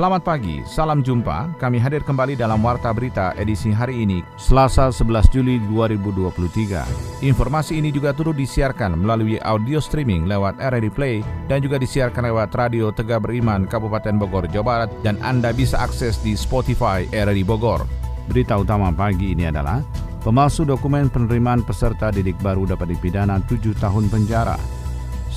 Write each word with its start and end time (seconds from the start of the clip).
Selamat 0.00 0.24
pagi, 0.24 0.64
salam 0.64 1.04
jumpa. 1.04 1.60
Kami 1.60 1.76
hadir 1.76 2.00
kembali 2.00 2.32
dalam 2.32 2.64
Warta 2.64 2.88
Berita 2.88 3.36
edisi 3.36 3.68
hari 3.68 4.00
ini, 4.00 4.24
Selasa 4.40 4.88
11 4.88 5.28
Juli 5.28 5.60
2023. 5.68 7.20
Informasi 7.20 7.76
ini 7.84 7.92
juga 7.92 8.16
turut 8.16 8.32
disiarkan 8.32 8.96
melalui 8.96 9.36
audio 9.44 9.76
streaming 9.76 10.24
lewat 10.24 10.56
RRI 10.56 10.88
Play 10.88 11.16
dan 11.52 11.60
juga 11.60 11.76
disiarkan 11.76 12.32
lewat 12.32 12.48
Radio 12.56 12.88
Tegak 12.88 13.28
Beriman 13.28 13.68
Kabupaten 13.68 14.16
Bogor, 14.16 14.48
Jawa 14.48 14.64
Barat 14.64 14.90
dan 15.04 15.20
Anda 15.20 15.52
bisa 15.52 15.76
akses 15.76 16.16
di 16.24 16.32
Spotify 16.32 17.04
RRI 17.12 17.44
Bogor. 17.44 17.84
Berita 18.24 18.56
utama 18.56 18.88
pagi 18.96 19.36
ini 19.36 19.52
adalah 19.52 19.84
pemalsu 20.24 20.64
dokumen 20.64 21.12
penerimaan 21.12 21.60
peserta 21.60 22.08
didik 22.08 22.40
baru 22.40 22.64
dapat 22.64 22.96
dipidana 22.96 23.36
7 23.44 23.76
tahun 23.76 24.08
penjara. 24.08 24.79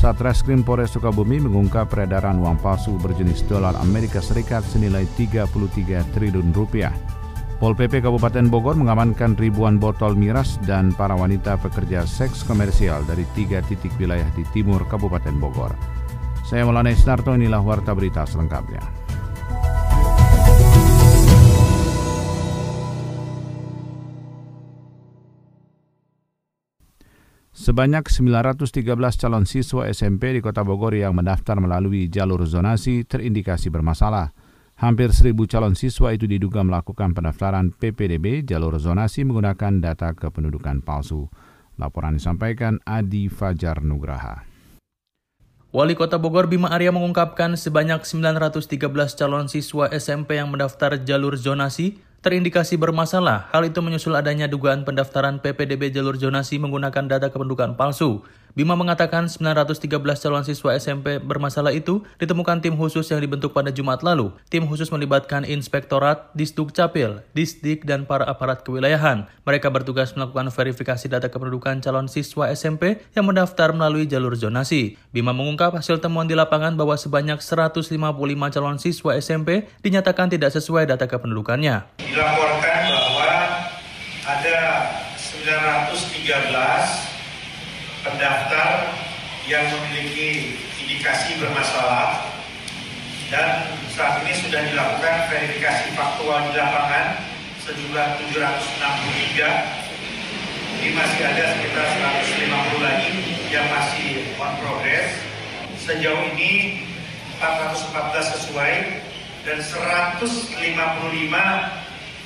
Satreskrim 0.03 0.67
Polres 0.67 0.91
Sukabumi 0.91 1.39
mengungkap 1.39 1.88
peredaran 1.88 2.35
uang 2.35 2.59
palsu 2.59 2.99
berjenis 2.99 3.39
dolar 3.48 3.71
Amerika 3.80 4.20
Serikat 4.20 4.59
senilai 4.67 5.07
33 5.16 5.48
triliun 6.12 6.52
rupiah. 6.52 6.91
Pol 7.55 7.71
PP 7.71 8.03
Kabupaten 8.03 8.52
Bogor 8.52 8.76
mengamankan 8.76 9.39
ribuan 9.39 9.79
botol 9.79 10.20
miras 10.20 10.59
dan 10.67 10.91
para 10.91 11.16
wanita 11.16 11.55
pekerja 11.55 12.03
seks 12.03 12.43
komersial 12.43 13.07
dari 13.07 13.23
tiga 13.31 13.63
titik 13.63 13.95
wilayah 13.95 14.27
di 14.35 14.43
timur 14.52 14.84
Kabupaten 14.84 15.39
Bogor. 15.39 15.71
Saya 16.43 16.67
Maulana 16.67 16.91
Isnarto, 16.91 17.31
inilah 17.40 17.63
Warta 17.63 17.95
Berita 17.95 18.27
selengkapnya. 18.27 19.02
Sebanyak 27.54 28.09
913 28.09 28.82
calon 28.98 29.46
siswa 29.46 29.85
SMP 29.85 30.34
di 30.34 30.41
Kota 30.41 30.65
Bogor 30.65 30.98
yang 30.98 31.13
mendaftar 31.13 31.62
melalui 31.62 32.09
jalur 32.09 32.41
zonasi 32.49 33.05
terindikasi 33.05 33.70
bermasalah. 33.70 34.34
Hampir 34.82 35.13
seribu 35.13 35.46
calon 35.46 35.77
siswa 35.77 36.09
itu 36.18 36.26
diduga 36.26 36.65
melakukan 36.65 37.13
pendaftaran 37.13 37.70
PPDB 37.70 38.41
jalur 38.41 38.81
zonasi 38.81 39.21
menggunakan 39.21 39.85
data 39.85 40.18
kependudukan 40.18 40.81
palsu. 40.81 41.29
Laporan 41.77 42.18
disampaikan 42.18 42.81
Adi 42.90 43.29
Fajar 43.29 43.85
Nugraha. 43.85 44.49
Wali 45.70 45.93
Kota 45.93 46.18
Bogor 46.18 46.49
Bima 46.49 46.74
Arya 46.74 46.90
mengungkapkan 46.90 47.54
sebanyak 47.54 48.01
913 48.01 48.81
calon 49.13 49.46
siswa 49.46 49.93
SMP 49.93 50.41
yang 50.41 50.49
mendaftar 50.49 50.98
jalur 51.05 51.37
zonasi 51.37 52.01
terindikasi 52.24 52.79
bermasalah. 52.79 53.52
Hal 53.52 53.68
itu 53.68 53.84
menyusul 53.84 54.16
adanya 54.16 54.48
dugaan 54.48 54.88
pendaftaran 54.88 55.43
PPDB 55.43 55.91
jalur 55.91 56.16
zonasi 56.16 56.55
menggunakan 56.55 57.12
data 57.12 57.27
kependudukan 57.27 57.76
palsu. 57.76 58.24
Bima 58.54 58.77
mengatakan 58.77 59.26
913 59.26 59.90
calon 59.98 60.46
siswa 60.46 60.77
SMP 60.77 61.18
bermasalah 61.18 61.73
itu 61.73 62.05
ditemukan 62.21 62.62
tim 62.62 62.77
khusus 62.77 63.09
yang 63.09 63.18
dibentuk 63.18 63.49
pada 63.49 63.73
Jumat 63.73 64.06
lalu. 64.06 64.29
Tim 64.53 64.69
khusus 64.69 64.94
melibatkan 64.94 65.41
Inspektorat, 65.41 66.29
Disduk 66.38 66.69
Capil, 66.69 67.25
Disdik, 67.34 67.81
dan 67.81 68.06
para 68.06 68.29
aparat 68.29 68.62
kewilayahan. 68.62 69.25
Mereka 69.41 69.74
bertugas 69.74 70.13
melakukan 70.13 70.53
verifikasi 70.53 71.09
data 71.09 71.34
kependudukan 71.34 71.81
calon 71.81 72.06
siswa 72.06 72.53
SMP 72.53 73.01
yang 73.18 73.25
mendaftar 73.25 73.74
melalui 73.74 74.06
jalur 74.06 74.38
zonasi. 74.38 75.01
Bima 75.09 75.34
mengungkap 75.34 75.74
hasil 75.74 75.97
temuan 75.97 76.29
di 76.29 76.38
lapangan 76.38 76.78
bahwa 76.78 76.94
sebanyak 76.94 77.41
155 77.41 77.90
calon 78.53 78.78
siswa 78.78 79.18
SMP 79.18 79.66
dinyatakan 79.81 80.29
tidak 80.29 80.53
sesuai 80.53 80.85
data 80.85 81.09
kependudukannya. 81.09 82.06
Dilaporkan 82.06 82.81
bahwa 82.94 83.34
ada 84.29 84.62
913 85.18 87.12
pendaftar 88.03 88.91
yang 89.47 89.64
memiliki 89.72 90.59
indikasi 90.84 91.40
bermasalah 91.40 92.28
dan 93.31 93.72
saat 93.96 94.22
ini 94.28 94.36
sudah 94.44 94.62
dilakukan 94.62 95.16
verifikasi 95.31 95.96
faktual 95.96 96.52
di 96.52 96.59
lapangan 96.59 97.18
sejumlah 97.64 98.08
763 98.30 99.84
ini 100.84 101.00
masih 101.00 101.22
ada 101.24 101.44
sekitar 101.56 101.88
150 102.28 102.84
lagi 102.84 103.12
yang 103.47 103.64
masih 103.72 104.35
on 104.35 104.52
progress. 104.59 105.16
Sejauh 105.80 106.28
ini 106.35 106.84
414 107.40 108.35
sesuai 108.35 109.00
dan 109.47 109.64
155 109.64 110.59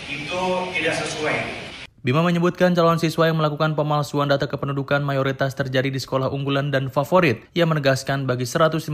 itu 0.09 0.41
tidak 0.73 0.95
sesuai 1.05 1.66
Bima 2.07 2.23
menyebutkan 2.23 2.72
calon 2.72 2.95
siswa 2.95 3.28
yang 3.28 3.35
melakukan 3.35 3.75
pemalsuan 3.75 4.31
data 4.31 4.47
kependudukan 4.47 5.03
mayoritas 5.03 5.51
terjadi 5.59 5.91
di 5.91 6.00
sekolah 6.00 6.31
unggulan 6.31 6.72
dan 6.72 6.88
favorit. 6.88 7.44
Ia 7.51 7.68
menegaskan 7.68 8.23
bagi 8.23 8.47
155 8.47 8.88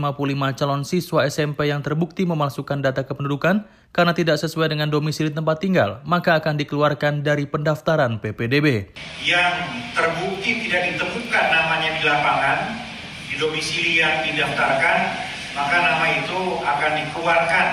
calon 0.58 0.82
siswa 0.82 1.22
SMP 1.22 1.70
yang 1.70 1.78
terbukti 1.78 2.26
memalsukan 2.26 2.82
data 2.82 3.06
kependudukan 3.06 3.70
karena 3.94 4.12
tidak 4.18 4.42
sesuai 4.42 4.74
dengan 4.74 4.90
domisili 4.90 5.30
tempat 5.30 5.62
tinggal, 5.62 6.02
maka 6.02 6.42
akan 6.42 6.58
dikeluarkan 6.58 7.22
dari 7.22 7.46
pendaftaran 7.46 8.18
PPDB. 8.18 8.90
Yang 9.22 9.54
terbukti 9.94 10.66
tidak 10.66 10.98
ditemukan 10.98 11.44
namanya 11.54 11.94
di 11.94 12.02
lapangan, 12.02 12.58
di 13.30 13.38
domisili 13.38 14.02
yang 14.02 14.26
didaftarkan, 14.26 14.98
maka 15.54 15.76
nama 15.86 16.06
itu 16.18 16.58
akan 16.66 16.92
dikeluarkan. 16.98 17.66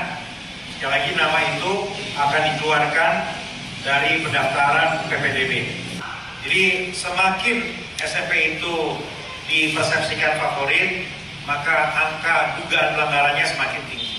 Sekali 0.78 0.92
lagi 0.94 1.12
nama 1.18 1.40
itu 1.50 1.74
akan 2.14 2.42
dikeluarkan 2.46 3.14
dari 3.82 4.22
pendaftaran 4.22 5.10
PPDB. 5.10 5.52
Jadi 6.42 6.90
semakin 6.94 7.58
SMP 8.02 8.58
itu 8.58 8.98
dipersepsikan 9.46 10.38
favorit, 10.38 11.06
maka 11.46 11.94
angka 11.94 12.62
dugaan 12.62 12.98
pelanggarannya 12.98 13.46
semakin 13.46 13.82
tinggi. 13.90 14.10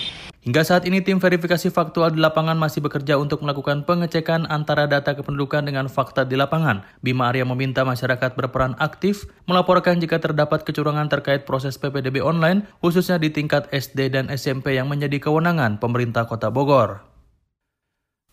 Hingga 0.43 0.67
saat 0.67 0.83
ini 0.91 0.99
tim 0.99 1.23
verifikasi 1.23 1.71
faktual 1.71 2.11
di 2.11 2.19
lapangan 2.19 2.59
masih 2.59 2.83
bekerja 2.83 3.15
untuk 3.15 3.47
melakukan 3.47 3.87
pengecekan 3.87 4.51
antara 4.51 4.91
data 4.91 5.15
kependudukan 5.15 5.63
dengan 5.63 5.87
fakta 5.87 6.27
di 6.27 6.35
lapangan. 6.35 6.83
Bima 6.99 7.31
Arya 7.31 7.47
meminta 7.47 7.87
masyarakat 7.87 8.35
berperan 8.35 8.75
aktif 8.83 9.31
melaporkan 9.47 10.03
jika 10.03 10.19
terdapat 10.19 10.67
kecurangan 10.67 11.07
terkait 11.07 11.47
proses 11.47 11.79
PPDB 11.79 12.19
online, 12.19 12.67
khususnya 12.83 13.23
di 13.23 13.31
tingkat 13.31 13.71
SD 13.71 14.19
dan 14.19 14.35
SMP 14.35 14.75
yang 14.75 14.91
menjadi 14.91 15.23
kewenangan 15.23 15.79
pemerintah 15.79 16.27
Kota 16.27 16.51
Bogor. 16.51 17.12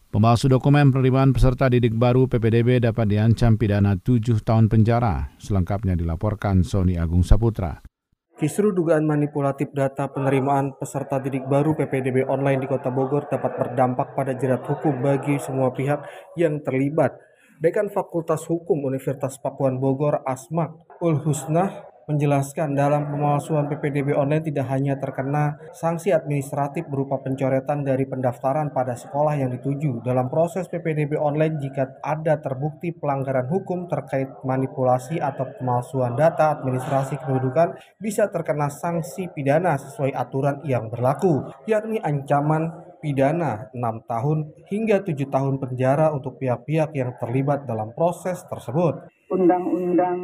Pemalsu 0.10 0.50
dokumen 0.50 0.90
penerimaan 0.90 1.38
peserta 1.38 1.70
didik 1.70 1.94
baru 1.94 2.26
PPDB 2.26 2.82
dapat 2.82 3.14
diancam 3.14 3.62
pidana 3.62 3.94
7 3.94 4.42
tahun 4.42 4.66
penjara. 4.66 5.30
Selengkapnya 5.38 5.94
dilaporkan 5.94 6.66
Sony 6.66 6.98
Agung 6.98 7.22
Saputra. 7.22 7.86
Kisru 8.34 8.74
dugaan 8.74 9.06
manipulatif 9.06 9.70
data 9.70 10.10
penerimaan 10.10 10.74
peserta 10.82 11.22
didik 11.22 11.46
baru 11.46 11.78
PPDB 11.78 12.26
online 12.26 12.66
di 12.66 12.66
Kota 12.66 12.90
Bogor 12.90 13.30
dapat 13.30 13.54
berdampak 13.54 14.18
pada 14.18 14.34
jerat 14.34 14.66
hukum 14.66 14.98
bagi 14.98 15.38
semua 15.38 15.70
pihak 15.78 16.02
yang 16.34 16.58
terlibat. 16.66 17.14
Dekan 17.62 17.94
Fakultas 17.94 18.50
Hukum 18.50 18.82
Universitas 18.90 19.38
Pakuan 19.38 19.78
Bogor 19.78 20.26
Asmak 20.26 20.90
Ul 21.06 21.22
Husnah 21.22 21.86
menjelaskan 22.10 22.74
dalam 22.74 23.06
pemalsuan 23.06 23.70
PPDB 23.70 24.18
online 24.18 24.42
tidak 24.42 24.66
hanya 24.74 24.98
terkena 24.98 25.62
sanksi 25.78 26.10
administratif 26.10 26.90
berupa 26.90 27.22
pencoretan 27.22 27.86
dari 27.86 28.10
pendaftaran 28.10 28.74
pada 28.74 28.98
sekolah 28.98 29.38
yang 29.38 29.54
dituju. 29.54 30.02
Dalam 30.02 30.26
proses 30.26 30.66
PPDB 30.66 31.14
online 31.22 31.62
jika 31.62 32.02
ada 32.02 32.42
terbukti 32.42 32.90
pelanggaran 32.98 33.46
hukum 33.46 33.86
terkait 33.86 34.26
manipulasi 34.42 35.22
atau 35.22 35.46
pemalsuan 35.62 36.18
data 36.18 36.58
administrasi 36.58 37.22
kependudukan 37.22 37.78
bisa 38.02 38.26
terkena 38.34 38.74
sanksi 38.74 39.30
pidana 39.30 39.78
sesuai 39.78 40.10
aturan 40.18 40.66
yang 40.66 40.90
berlaku, 40.90 41.46
yakni 41.70 42.02
ancaman 42.02 42.90
pidana 43.00 43.70
6 43.72 44.10
tahun 44.10 44.38
hingga 44.68 45.06
7 45.06 45.14
tahun 45.30 45.56
penjara 45.62 46.10
untuk 46.12 46.42
pihak-pihak 46.42 46.90
yang 46.98 47.14
terlibat 47.22 47.70
dalam 47.70 47.94
proses 47.94 48.42
tersebut. 48.50 49.08
Undang-undang 49.30 50.20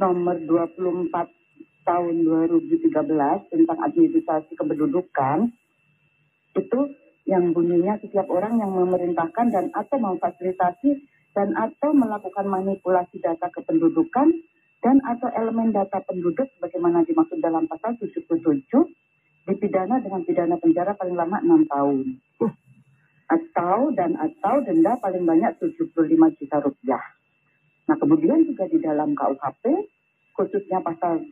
nomor 0.00 0.40
24 0.40 1.12
tahun 1.84 2.14
2013 2.24 2.88
tentang 3.52 3.78
administrasi 3.84 4.52
kependudukan 4.56 5.52
itu 6.56 6.80
yang 7.28 7.52
bunyinya 7.52 8.00
setiap 8.00 8.26
orang 8.32 8.58
yang 8.58 8.72
memerintahkan 8.72 9.52
dan 9.52 9.68
atau 9.76 10.00
memfasilitasi 10.00 10.90
dan 11.36 11.54
atau 11.54 11.94
melakukan 11.94 12.48
manipulasi 12.48 13.22
data 13.22 13.46
kependudukan 13.52 14.32
dan 14.80 14.96
atau 15.04 15.28
elemen 15.36 15.70
data 15.70 16.00
penduduk 16.08 16.48
sebagaimana 16.56 17.04
dimaksud 17.04 17.38
dalam 17.44 17.68
pasal 17.68 17.94
77 18.00 18.64
dipidana 19.46 20.00
dengan 20.00 20.24
pidana 20.24 20.56
penjara 20.56 20.96
paling 20.96 21.14
lama 21.14 21.38
6 21.44 21.68
tahun. 21.70 21.98
Atau 23.30 23.94
dan 23.94 24.18
atau 24.18 24.58
denda 24.66 24.98
paling 24.98 25.22
banyak 25.22 25.52
75 25.62 25.94
juta 26.40 26.56
rupiah. 26.64 27.19
Nah, 27.90 27.98
kemudian 27.98 28.46
juga 28.46 28.70
di 28.70 28.78
dalam 28.78 29.18
KUHP, 29.18 29.66
khususnya 30.38 30.78
pasal 30.78 31.26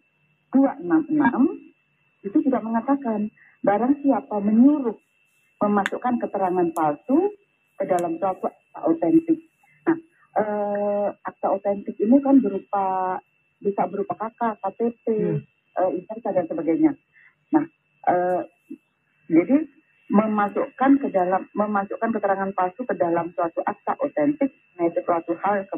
266, 0.50 2.26
itu 2.26 2.37
juga 2.43 2.58
mengatakan, 2.58 3.31
barang 3.62 4.02
siapa 4.02 4.43
menyuruh 4.43 4.99
memasukkan 5.62 6.19
keterangan 6.19 6.66
palsu 6.75 7.31
ke 7.78 7.84
dalam 7.87 8.19
suatu 8.19 8.50
akta 8.50 8.81
otentik. 8.90 9.38
Nah, 9.87 9.96
eh, 10.43 11.08
akta 11.22 11.46
otentik 11.55 11.94
ini 12.02 12.19
kan 12.19 12.43
berupa 12.43 13.19
bisa 13.62 13.87
berupa 13.87 14.19
KK, 14.19 14.58
KTP, 14.58 15.06
hmm. 15.14 15.38
eh, 15.94 16.31
dan 16.34 16.46
sebagainya. 16.50 16.93
Nah, 17.55 17.64
eh, 18.10 18.43
jadi 19.31 19.62
memasukkan 20.08 21.05
ke 21.05 21.08
dalam 21.12 21.46
memasukkan 21.52 22.10
keterangan 22.16 22.50
palsu 22.56 22.82
ke 22.82 22.94
dalam 22.96 23.28
suatu 23.37 23.60
akta 23.60 23.94
otentik, 24.00 24.50
nah 24.75 24.88
itu 24.88 25.05
suatu 25.05 25.37
hal 25.37 25.69
ke, 25.69 25.76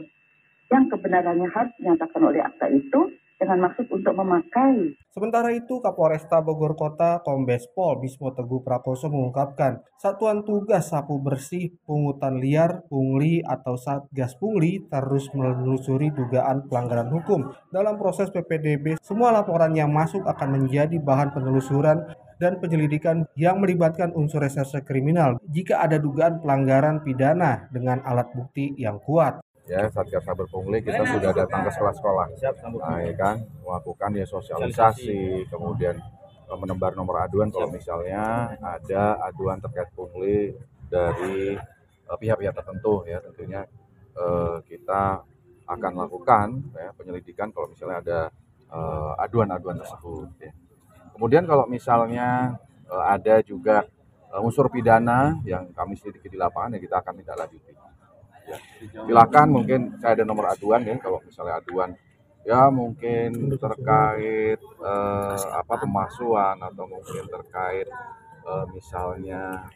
yang 0.71 0.87
kebenarannya 0.87 1.51
harus 1.51 1.75
dinyatakan 1.83 2.23
oleh 2.23 2.41
akta 2.41 2.71
itu 2.71 3.11
dengan 3.41 3.67
maksud 3.67 3.89
untuk 3.89 4.13
memakai. 4.13 4.95
Sementara 5.11 5.49
itu, 5.57 5.81
Kapolresta 5.81 6.45
Bogor 6.45 6.77
Kota 6.77 7.25
Kombes 7.25 7.65
Pol 7.73 7.97
Bismo 8.05 8.31
Teguh 8.37 8.61
Prakoso 8.61 9.09
mengungkapkan, 9.09 9.81
Satuan 9.97 10.45
Tugas 10.45 10.93
Sapu 10.93 11.17
Bersih 11.19 11.73
Pungutan 11.89 12.37
Liar 12.37 12.85
Pungli 12.87 13.41
atau 13.41 13.81
Satgas 13.81 14.37
Pungli 14.37 14.85
terus 14.93 15.33
menelusuri 15.33 16.13
dugaan 16.13 16.69
pelanggaran 16.69 17.09
hukum. 17.09 17.49
Dalam 17.73 17.97
proses 17.97 18.29
PPDB, 18.29 19.01
semua 19.01 19.33
laporan 19.33 19.73
yang 19.73 19.89
masuk 19.89 20.23
akan 20.29 20.61
menjadi 20.61 21.01
bahan 21.01 21.33
penelusuran 21.33 22.13
dan 22.41 22.57
penyelidikan 22.57 23.29
yang 23.37 23.61
melibatkan 23.61 24.17
unsur 24.17 24.41
reserse 24.41 24.81
kriminal 24.81 25.37
jika 25.53 25.85
ada 25.85 26.01
dugaan 26.01 26.41
pelanggaran 26.41 27.05
pidana 27.05 27.69
dengan 27.69 28.01
alat 28.01 28.33
bukti 28.33 28.73
yang 28.81 28.97
kuat 29.05 29.45
ya 29.71 29.87
Satgas 29.87 30.27
Saber 30.27 30.51
Pungli 30.51 30.83
kita 30.83 31.07
sudah 31.07 31.31
datang 31.31 31.63
ke 31.63 31.71
sekolah-sekolah. 31.71 32.27
Nah, 32.75 32.99
ya 33.07 33.15
kan? 33.15 33.37
Melakukan 33.63 34.11
ya 34.19 34.27
sosialisasi 34.27 35.47
kemudian 35.47 35.95
eh, 36.51 36.59
menebar 36.59 36.99
nomor 36.99 37.23
aduan 37.23 37.55
kalau 37.55 37.71
misalnya 37.71 38.51
ada 38.59 39.23
aduan 39.31 39.63
terkait 39.63 39.87
pungli 39.95 40.51
dari 40.91 41.55
eh, 41.55 42.17
pihak-pihak 42.19 42.51
tertentu 42.51 43.07
ya. 43.07 43.23
Tentunya 43.23 43.63
eh, 44.19 44.57
kita 44.67 45.23
akan 45.71 45.93
lakukan 46.03 46.47
ya, 46.75 46.91
penyelidikan 46.99 47.55
kalau 47.55 47.71
misalnya 47.71 48.03
ada 48.03 48.21
aduan-aduan 49.19 49.83
tersebut 49.83 50.31
ya. 50.39 50.55
kemudian 51.11 51.43
kalau 51.43 51.67
misalnya 51.67 52.55
ada 52.87 53.43
juga 53.43 53.83
unsur 54.39 54.71
pidana 54.71 55.43
yang 55.43 55.75
kami 55.75 55.99
selidiki 55.99 56.31
di 56.31 56.39
lapangan 56.39 56.79
ya 56.79 56.81
kita 56.83 57.03
akan 57.03 57.19
tindak 57.19 57.35
lanjuti 57.35 57.75
silakan 59.07 59.49
mungkin 59.51 59.81
saya 60.01 60.19
ada 60.19 60.25
nomor 60.27 60.51
aduan 60.53 60.83
ya 60.87 60.97
kalau 60.99 61.19
misalnya 61.25 61.61
aduan. 61.61 61.91
Ya 62.41 62.73
mungkin 62.73 63.53
terkait 63.61 64.61
eh, 64.61 65.41
apa 65.61 65.75
pemalsuan 65.77 66.57
atau 66.57 66.85
mungkin 66.89 67.25
terkait 67.29 67.89
eh, 68.49 68.65
misalnya 68.73 69.69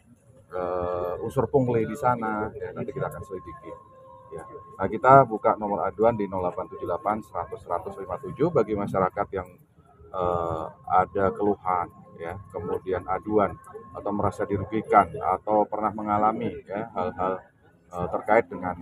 eh, 0.49 1.23
unsur 1.23 1.45
pungli 1.45 1.85
di 1.85 1.97
sana 1.97 2.49
ya 2.57 2.73
nanti 2.73 2.89
kita 2.89 3.07
akan 3.07 3.21
selidiki. 3.21 3.73
Ya. 4.33 4.43
Nah 4.81 4.87
kita 4.89 5.23
buka 5.29 5.55
nomor 5.55 5.85
aduan 5.85 6.17
di 6.17 6.25
0878 6.27 7.29
100 7.29 8.01
157 8.01 8.49
bagi 8.49 8.73
masyarakat 8.73 9.27
yang 9.37 9.47
eh, 10.09 10.65
ada 10.89 11.25
keluhan 11.31 11.87
ya 12.19 12.33
kemudian 12.51 13.03
aduan 13.07 13.55
atau 13.91 14.11
merasa 14.11 14.47
dirugikan 14.47 15.11
atau 15.19 15.67
pernah 15.67 15.91
mengalami 15.91 16.51
ya 16.63 16.87
hal-hal 16.95 17.43
terkait 18.11 18.45
dengan 18.51 18.75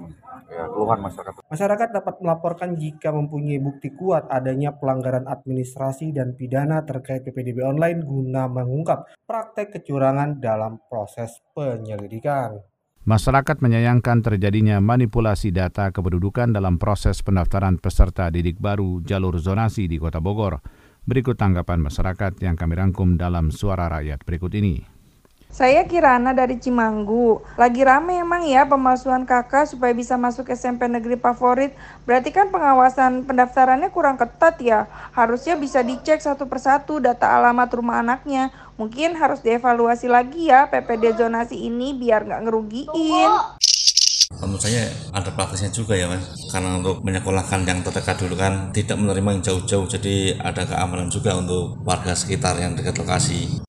ya, 0.50 0.66
keluhan 0.70 1.00
masyarakat. 1.00 1.42
Masyarakat 1.46 1.90
dapat 1.94 2.16
melaporkan 2.20 2.76
jika 2.76 3.14
mempunyai 3.14 3.62
bukti 3.62 3.94
kuat 3.94 4.26
adanya 4.28 4.74
pelanggaran 4.74 5.30
administrasi 5.30 6.12
dan 6.12 6.34
pidana 6.34 6.82
terkait 6.84 7.22
PPDB 7.22 7.62
online 7.62 8.02
guna 8.02 8.50
mengungkap 8.50 9.10
praktek 9.30 9.80
kecurangan 9.80 10.42
dalam 10.42 10.82
proses 10.90 11.40
penyelidikan. 11.54 12.60
Masyarakat 13.04 13.60
menyayangkan 13.60 14.24
terjadinya 14.24 14.80
manipulasi 14.80 15.52
data 15.52 15.92
kependudukan 15.92 16.56
dalam 16.56 16.80
proses 16.80 17.20
pendaftaran 17.20 17.76
peserta 17.76 18.32
didik 18.32 18.64
baru 18.64 19.04
jalur 19.04 19.36
zonasi 19.44 19.92
di 19.92 20.00
Kota 20.00 20.24
Bogor. 20.24 20.64
Berikut 21.04 21.36
tanggapan 21.36 21.84
masyarakat 21.84 22.40
yang 22.40 22.56
kami 22.56 22.80
rangkum 22.80 23.20
dalam 23.20 23.52
suara 23.52 23.92
rakyat 23.92 24.24
berikut 24.24 24.56
ini. 24.56 24.93
Saya 25.54 25.86
Kirana 25.86 26.34
dari 26.34 26.58
Cimanggu. 26.58 27.38
Lagi 27.62 27.86
rame 27.86 28.18
emang 28.18 28.42
ya 28.42 28.66
pemalsuan 28.66 29.22
kakak 29.22 29.70
supaya 29.70 29.94
bisa 29.94 30.18
masuk 30.18 30.50
SMP 30.50 30.90
negeri 30.90 31.14
favorit. 31.14 31.78
Berarti 32.10 32.34
kan 32.34 32.50
pengawasan 32.50 33.30
pendaftarannya 33.30 33.94
kurang 33.94 34.18
ketat 34.18 34.58
ya. 34.66 34.90
Harusnya 35.14 35.54
bisa 35.54 35.86
dicek 35.86 36.26
satu 36.26 36.50
persatu 36.50 36.98
data 36.98 37.38
alamat 37.38 37.70
rumah 37.70 38.02
anaknya. 38.02 38.50
Mungkin 38.82 39.14
harus 39.14 39.46
dievaluasi 39.46 40.10
lagi 40.10 40.50
ya 40.50 40.66
PPD 40.74 41.22
zonasi 41.22 41.70
ini 41.70 41.94
biar 41.94 42.26
nggak 42.26 42.42
ngerugiin. 42.50 43.30
Menurut 44.42 44.58
saya 44.66 44.90
ada 45.14 45.30
praktisnya 45.30 45.70
juga 45.70 45.94
ya 45.94 46.10
mas 46.10 46.26
Karena 46.50 46.82
untuk 46.82 47.06
menyekolahkan 47.06 47.70
yang 47.70 47.86
terdekat 47.86 48.18
dulu 48.18 48.34
kan 48.34 48.74
Tidak 48.74 48.98
menerima 48.98 49.30
yang 49.30 49.44
jauh-jauh 49.46 49.86
Jadi 49.86 50.42
ada 50.42 50.66
keamanan 50.66 51.06
juga 51.06 51.38
untuk 51.38 51.78
warga 51.86 52.18
sekitar 52.18 52.58
yang 52.58 52.74
dekat 52.74 52.98
lokasi 52.98 53.62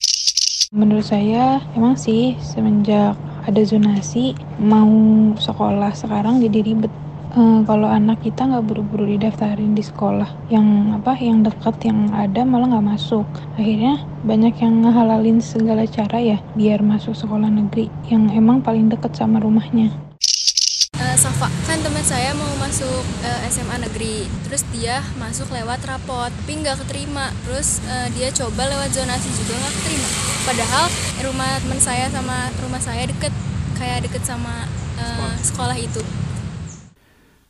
Menurut 0.75 1.07
saya 1.07 1.63
emang 1.79 1.95
sih 1.95 2.35
semenjak 2.43 3.15
ada 3.47 3.63
zonasi 3.63 4.35
mau 4.59 4.91
sekolah 5.39 5.95
sekarang 5.95 6.43
jadi 6.43 6.67
ribet. 6.67 6.91
E, 7.31 7.63
kalau 7.63 7.87
anak 7.87 8.27
kita 8.27 8.43
nggak 8.43 8.67
buru-buru 8.67 9.07
didaftarin 9.07 9.79
di 9.79 9.87
sekolah 9.87 10.27
yang 10.51 10.91
apa 10.99 11.15
yang 11.23 11.47
dekat 11.47 11.79
yang 11.87 12.11
ada 12.11 12.43
malah 12.43 12.75
nggak 12.75 12.91
masuk. 12.91 13.23
Akhirnya 13.55 14.03
banyak 14.27 14.59
yang 14.59 14.83
ngehalalin 14.83 15.39
segala 15.39 15.87
cara 15.87 16.19
ya 16.19 16.43
biar 16.59 16.83
masuk 16.83 17.15
sekolah 17.15 17.55
negeri 17.55 17.87
yang 18.11 18.27
emang 18.35 18.59
paling 18.59 18.91
dekat 18.91 19.15
sama 19.15 19.39
rumahnya. 19.39 19.95
Uh, 20.95 21.19
Safa 21.19 21.51
kan 21.67 21.83
teman 21.83 22.07
saya 22.07 22.31
mau 22.39 22.47
masuk 22.63 23.03
uh, 23.27 23.41
eh, 23.43 23.51
SMA 23.51 23.83
negeri. 23.83 24.31
Terus 24.47 24.63
dia 24.71 25.03
masuk 25.19 25.51
lewat 25.51 25.83
rapot 25.91 26.31
tapi 26.31 26.63
nggak 26.63 26.87
keterima. 26.87 27.35
Terus 27.43 27.83
uh, 27.91 28.07
dia 28.15 28.31
coba 28.31 28.71
lewat 28.71 28.95
zonasi 28.95 29.27
juga 29.35 29.59
nggak 29.59 29.75
keterima. 29.75 30.09
Padahal 30.47 30.85
rumah 31.27 31.51
teman 31.59 31.81
saya 31.83 32.07
sama 32.15 32.47
rumah 32.63 32.79
saya 32.79 33.11
deket 33.11 33.35
kayak 33.75 34.07
deket 34.07 34.23
sama 34.23 34.71
uh, 35.03 35.35
sekolah. 35.43 35.75
itu. 35.75 35.99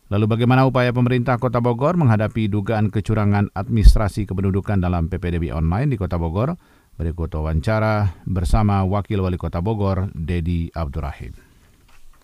Lalu 0.08 0.24
bagaimana 0.24 0.64
upaya 0.64 0.92
pemerintah 0.92 1.36
Kota 1.36 1.60
Bogor 1.60 2.00
menghadapi 2.00 2.48
dugaan 2.48 2.88
kecurangan 2.88 3.52
administrasi 3.52 4.24
kependudukan 4.24 4.80
dalam 4.80 5.12
PPDB 5.12 5.52
online 5.52 5.92
di 5.92 5.96
Kota 6.00 6.16
Bogor? 6.16 6.56
Berikut 6.96 7.28
wawancara 7.34 8.14
bersama 8.24 8.86
Wakil 8.86 9.20
Wali 9.20 9.36
Kota 9.36 9.58
Bogor, 9.58 10.08
Dedi 10.14 10.70
Abdurrahim. 10.70 11.53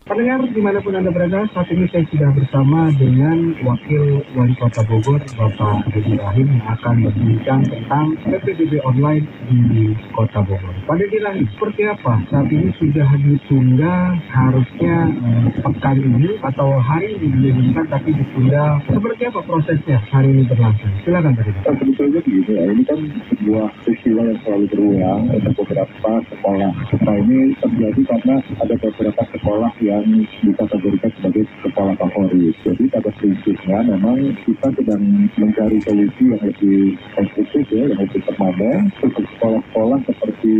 Pendengar 0.08 0.40
di 0.48 0.64
mana 0.64 0.80
pun 0.80 0.96
Anda 0.96 1.12
berada, 1.12 1.44
saat 1.52 1.68
ini 1.68 1.84
saya 1.92 2.08
sudah 2.08 2.32
bersama 2.32 2.88
dengan 2.96 3.52
Wakil 3.60 4.24
Wali 4.32 4.56
Kota 4.56 4.80
Bogor, 4.88 5.20
Bapak 5.36 5.92
Deddy 5.92 6.16
Rahim, 6.16 6.56
yang 6.56 6.66
akan 6.72 6.94
berbincang 7.04 7.60
tentang 7.68 8.16
PPDB 8.24 8.80
online 8.80 9.28
di 9.52 9.92
Kota 10.16 10.40
Bogor. 10.40 10.72
Pak 10.88 10.96
Deddy 10.96 11.20
Rahim, 11.20 11.44
seperti 11.52 11.84
apa? 11.84 12.16
Saat 12.32 12.48
ini 12.48 12.72
sudah 12.80 13.08
ditunda 13.20 14.16
harusnya 14.32 14.96
eh, 15.20 15.46
pekan 15.68 15.96
ini 16.00 16.32
atau 16.48 16.80
hari 16.80 17.20
ini 17.20 17.28
diumumkan 17.36 17.84
tapi 17.92 18.16
ditunda. 18.16 18.80
Seperti 18.88 19.22
apa 19.28 19.40
prosesnya 19.44 20.00
hari 20.08 20.32
ini 20.32 20.48
berlangsung? 20.48 20.96
Silakan 21.04 21.36
Pak 21.36 21.44
Deddy. 21.44 21.60
Sebetulnya 21.76 22.20
begini 22.24 22.52
ya, 22.56 22.64
ini 22.72 22.82
kan 22.88 23.00
sebuah 23.36 23.68
peristiwa 23.84 24.20
yang 24.26 24.38
selalu 24.48 24.64
berulang 24.72 25.22
untuk 25.28 25.54
beberapa 25.60 26.12
sekolah. 26.32 26.72
Nah 27.04 27.16
ini 27.20 27.52
terjadi 27.60 28.00
karena 28.08 28.36
ada 28.58 28.74
beberapa 28.80 29.22
sekolah 29.36 29.72
yang 29.78 29.89
yang 29.90 30.06
dikategorikan 30.46 31.10
sebagai 31.18 31.44
kepala 31.66 31.92
favorit. 31.98 32.54
Jadi 32.62 32.84
pada 32.94 33.10
prinsipnya 33.18 33.78
memang 33.82 34.18
kita 34.46 34.68
sedang 34.78 35.02
mencari 35.34 35.78
solusi 35.82 36.22
yang 36.30 36.42
lebih 36.46 36.94
konstruktif 37.18 37.64
ya, 37.74 37.90
yang 37.90 37.98
lebih 37.98 38.22
permanen 38.22 38.94
untuk 39.02 39.26
sekolah-sekolah 39.34 39.98
seperti 40.06 40.54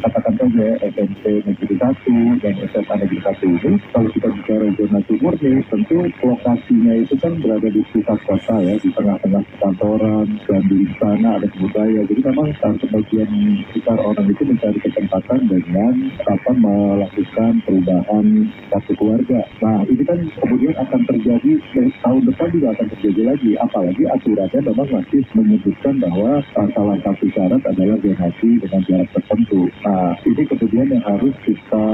katakan 0.00 0.34
saja 0.40 0.68
SMP 0.88 1.24
Negeri 1.44 1.74
1 1.76 2.40
dan 2.40 2.54
SMA 2.72 2.94
Negeri 3.04 3.20
1 3.20 3.44
ini. 3.44 3.72
Kalau 3.92 4.08
kita 4.16 4.28
bicara 4.32 4.66
zonasi 4.80 5.14
murni, 5.20 5.52
tentu 5.68 5.96
lokasinya 6.24 6.94
itu 6.96 7.14
kan 7.20 7.32
berada 7.44 7.68
di 7.68 7.82
pusat 7.92 8.18
kota 8.24 8.56
ya, 8.64 8.74
di 8.80 8.88
tengah-tengah 8.96 9.44
kantoran 9.60 10.26
dan 10.48 10.62
di 10.72 10.76
istana 10.88 11.36
ada 11.36 11.48
budaya. 11.60 12.00
Jadi 12.08 12.20
memang 12.24 12.48
sebagian 12.80 13.30
besar 13.76 13.98
orang 14.00 14.26
itu 14.30 14.42
mencari 14.46 14.78
kesempatan 14.80 15.40
dengan 15.50 15.94
apa 16.24 16.50
melakukan 16.54 17.52
perubahan 17.66 18.26
kartu 18.70 18.92
keluarga. 18.96 19.40
Nah 19.60 19.82
ini 19.84 20.02
kan 20.06 20.18
kemudian 20.38 20.74
akan 20.78 21.00
terjadi 21.10 21.52
eh, 21.76 21.90
tahun 22.00 22.22
depan 22.30 22.48
juga 22.54 22.68
akan 22.78 22.86
terjadi 22.96 23.22
lagi. 23.34 23.50
Apalagi 23.58 24.02
aturannya 24.06 24.60
memang 24.62 24.88
masih 24.94 25.22
menyebutkan 25.34 25.94
bahwa 25.98 26.30
salah 26.54 26.96
satu 27.02 27.26
syarat 27.34 27.62
adalah 27.66 27.96
donasi 27.98 28.50
dengan 28.62 28.80
jarak 28.86 29.08
tertentu. 29.12 29.60
Nah 29.82 30.14
ini 30.24 30.42
kemudian 30.46 30.86
yang 30.88 31.04
harus 31.04 31.34
kita 31.42 31.84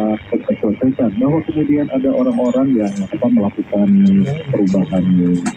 selesaikan. 0.61 1.11
Bahwa 1.17 1.41
kemudian 1.49 1.87
ada 1.91 2.11
orang-orang 2.13 2.69
yang 2.77 2.93
apa 3.09 3.27
melakukan 3.27 3.89
perubahan 4.53 5.05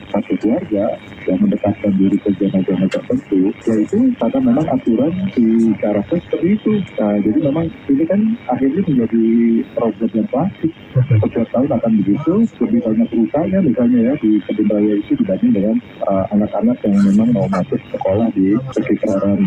kartu 0.09 0.33
keluarga 0.39 0.85
yang 1.27 1.37
mendekatkan 1.43 1.91
diri 1.99 2.17
ke 2.17 2.29
zona-zona 2.39 2.87
tertentu, 2.89 3.53
yaitu 3.69 3.99
karena 4.17 4.39
memang 4.41 4.67
aturan 4.71 5.13
di 5.35 5.47
syaratnya 5.77 6.17
seperti 6.25 6.47
itu. 6.57 6.73
Nah, 6.97 7.15
jadi 7.21 7.39
memang 7.43 7.65
ini 7.91 8.03
kan 8.07 8.21
akhirnya 8.49 8.81
menjadi 8.87 9.25
problem 9.75 10.09
yang 10.15 10.27
klasik. 10.31 10.71
Setiap 11.09 11.49
tahun 11.49 11.73
akan 11.73 11.91
begitu, 12.05 12.33
lebih 12.61 12.79
banyak 12.85 13.09
rusaknya 13.09 13.59
misalnya 13.65 13.99
ya 13.99 14.13
di 14.21 14.37
kebun 14.45 14.69
raya 14.69 14.93
itu 14.93 15.17
dibanding 15.17 15.51
dengan 15.57 15.75
uh, 16.05 16.21
anak-anak 16.29 16.77
yang 16.85 17.01
memang 17.01 17.29
mau 17.33 17.49
masuk 17.49 17.81
sekolah 17.89 18.29
di 18.37 18.53
sekitaran 18.77 19.41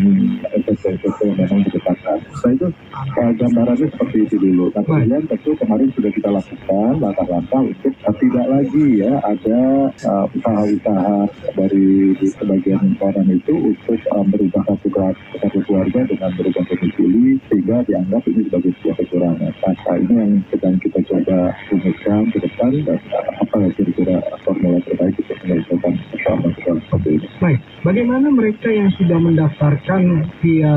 SMP-SMP 0.59 1.19
yang 1.23 1.39
memang 1.39 1.63
berdekatan. 1.63 2.19
Nah 2.19 2.51
itu 2.51 2.67
uh, 2.99 3.33
gambarannya 3.39 3.87
seperti 3.95 4.17
itu 4.27 4.37
dulu. 4.43 4.75
Nah 4.75 4.83
kemudian 4.83 5.23
tentu 5.31 5.55
kemarin 5.55 5.89
sudah 5.95 6.11
kita 6.11 6.29
lakukan 6.35 6.93
langkah-langkah 6.99 7.61
untuk 7.63 7.95
uh, 7.95 8.15
tidak 8.19 8.47
lagi 8.51 8.85
ya 8.99 9.13
ada 9.23 9.61
uh, 10.03 10.27
usaha-usaha 10.35 11.19
dari 11.55 12.19
sebagian 12.27 12.99
orang 12.99 13.29
itu 13.31 13.55
untuk 13.71 13.99
uh, 14.11 14.25
merubah 14.27 14.67
kartu 14.67 14.91
kartu 15.39 15.59
keluarga 15.63 16.01
dengan 16.11 16.31
berubah 16.35 16.65
domisili 16.67 17.39
sehingga 17.47 17.87
dianggap 17.87 18.23
ini 18.27 18.51
sebagai 18.51 18.75
sebuah 18.83 18.97
kecurangan. 18.99 19.53
Nah 19.63 19.97
ini 20.03 20.15
yang 20.19 20.33
sedang 20.51 20.75
kita 20.83 20.99
coba 21.07 21.52
rumuskan 21.71 22.29
ke 22.33 22.39
depan 22.43 22.71
dan 22.85 22.99
apa 23.41 23.57
kira-kira 23.77 24.17
formula 24.43 24.79
terbaik 24.85 25.15
untuk 25.19 25.39
menyelesaikan 25.45 25.93
persoalan-persoalan 26.13 26.81
seperti 26.87 27.09
ini. 27.17 27.27
Baik, 27.43 27.61
bagaimana 27.85 28.27
mereka 28.31 28.69
yang 28.71 28.91
sudah 28.97 29.19
mendaftarkan 29.19 30.03
via 30.41 30.75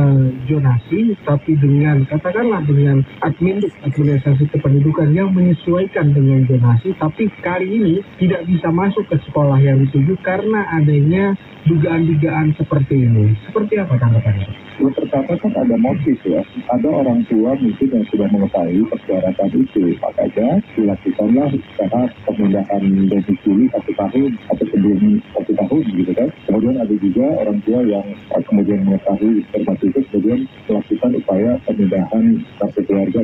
zonasi 0.49 0.99
tapi 1.23 1.51
dengan 1.57 2.05
katakanlah 2.09 2.61
dengan 2.65 3.05
admin 3.23 3.63
administrasi 3.85 4.49
kependudukan 4.51 5.11
yang 5.13 5.31
menyesuaikan 5.31 6.11
dengan 6.11 6.45
zonasi 6.49 6.91
tapi 6.97 7.29
kali 7.41 7.67
ini 7.67 7.95
tidak 8.21 8.43
bisa 8.49 8.69
masuk 8.71 9.05
ke 9.07 9.17
sekolah 9.29 9.57
yang 9.61 9.81
dituju 9.85 10.17
karena 10.21 10.67
adanya 10.73 11.37
dugaan-dugaan 11.65 12.53
seperti 12.55 13.09
ini. 13.09 13.33
Seperti 13.49 13.73
apa 13.81 13.97
tanggapannya? 13.97 14.49
Yang 14.75 14.93
pertama 15.01 15.33
kan 15.39 15.51
ada 15.55 15.75
motif 15.79 16.17
ya, 16.27 16.43
ada 16.67 16.87
orang 16.91 17.23
tua 17.31 17.55
mungkin 17.55 17.87
yang 17.89 18.05
sudah 18.11 18.27
mengetahui 18.27 18.83
persyaratan 18.91 19.49
itu, 19.55 19.95
makanya 20.03 20.59
dilakukanlah 20.73 21.51
cara 21.77 22.01
pemindahan 22.25 22.83
domisili 23.07 23.65
satu 23.69 23.91
tahun 23.93 24.31
atau 24.49 24.65
sebelum 24.73 25.01
satu 25.37 25.51
tahun 25.53 25.83
gitu 25.93 26.11
kan. 26.17 26.29
Kemudian 26.49 26.75
ada 26.81 26.95
juga 26.97 27.25
orang 27.45 27.57
tua 27.61 27.79
yang 27.85 28.07
kemudian 28.49 28.79
mengetahui 28.87 29.45
informasi 29.45 29.85
itu 29.93 29.99
kemudian 30.09 30.39
melakukan 30.65 31.11
upaya 31.21 31.51
pemindahan 31.69 32.25
kartu 32.57 32.81
keluarga 32.87 33.19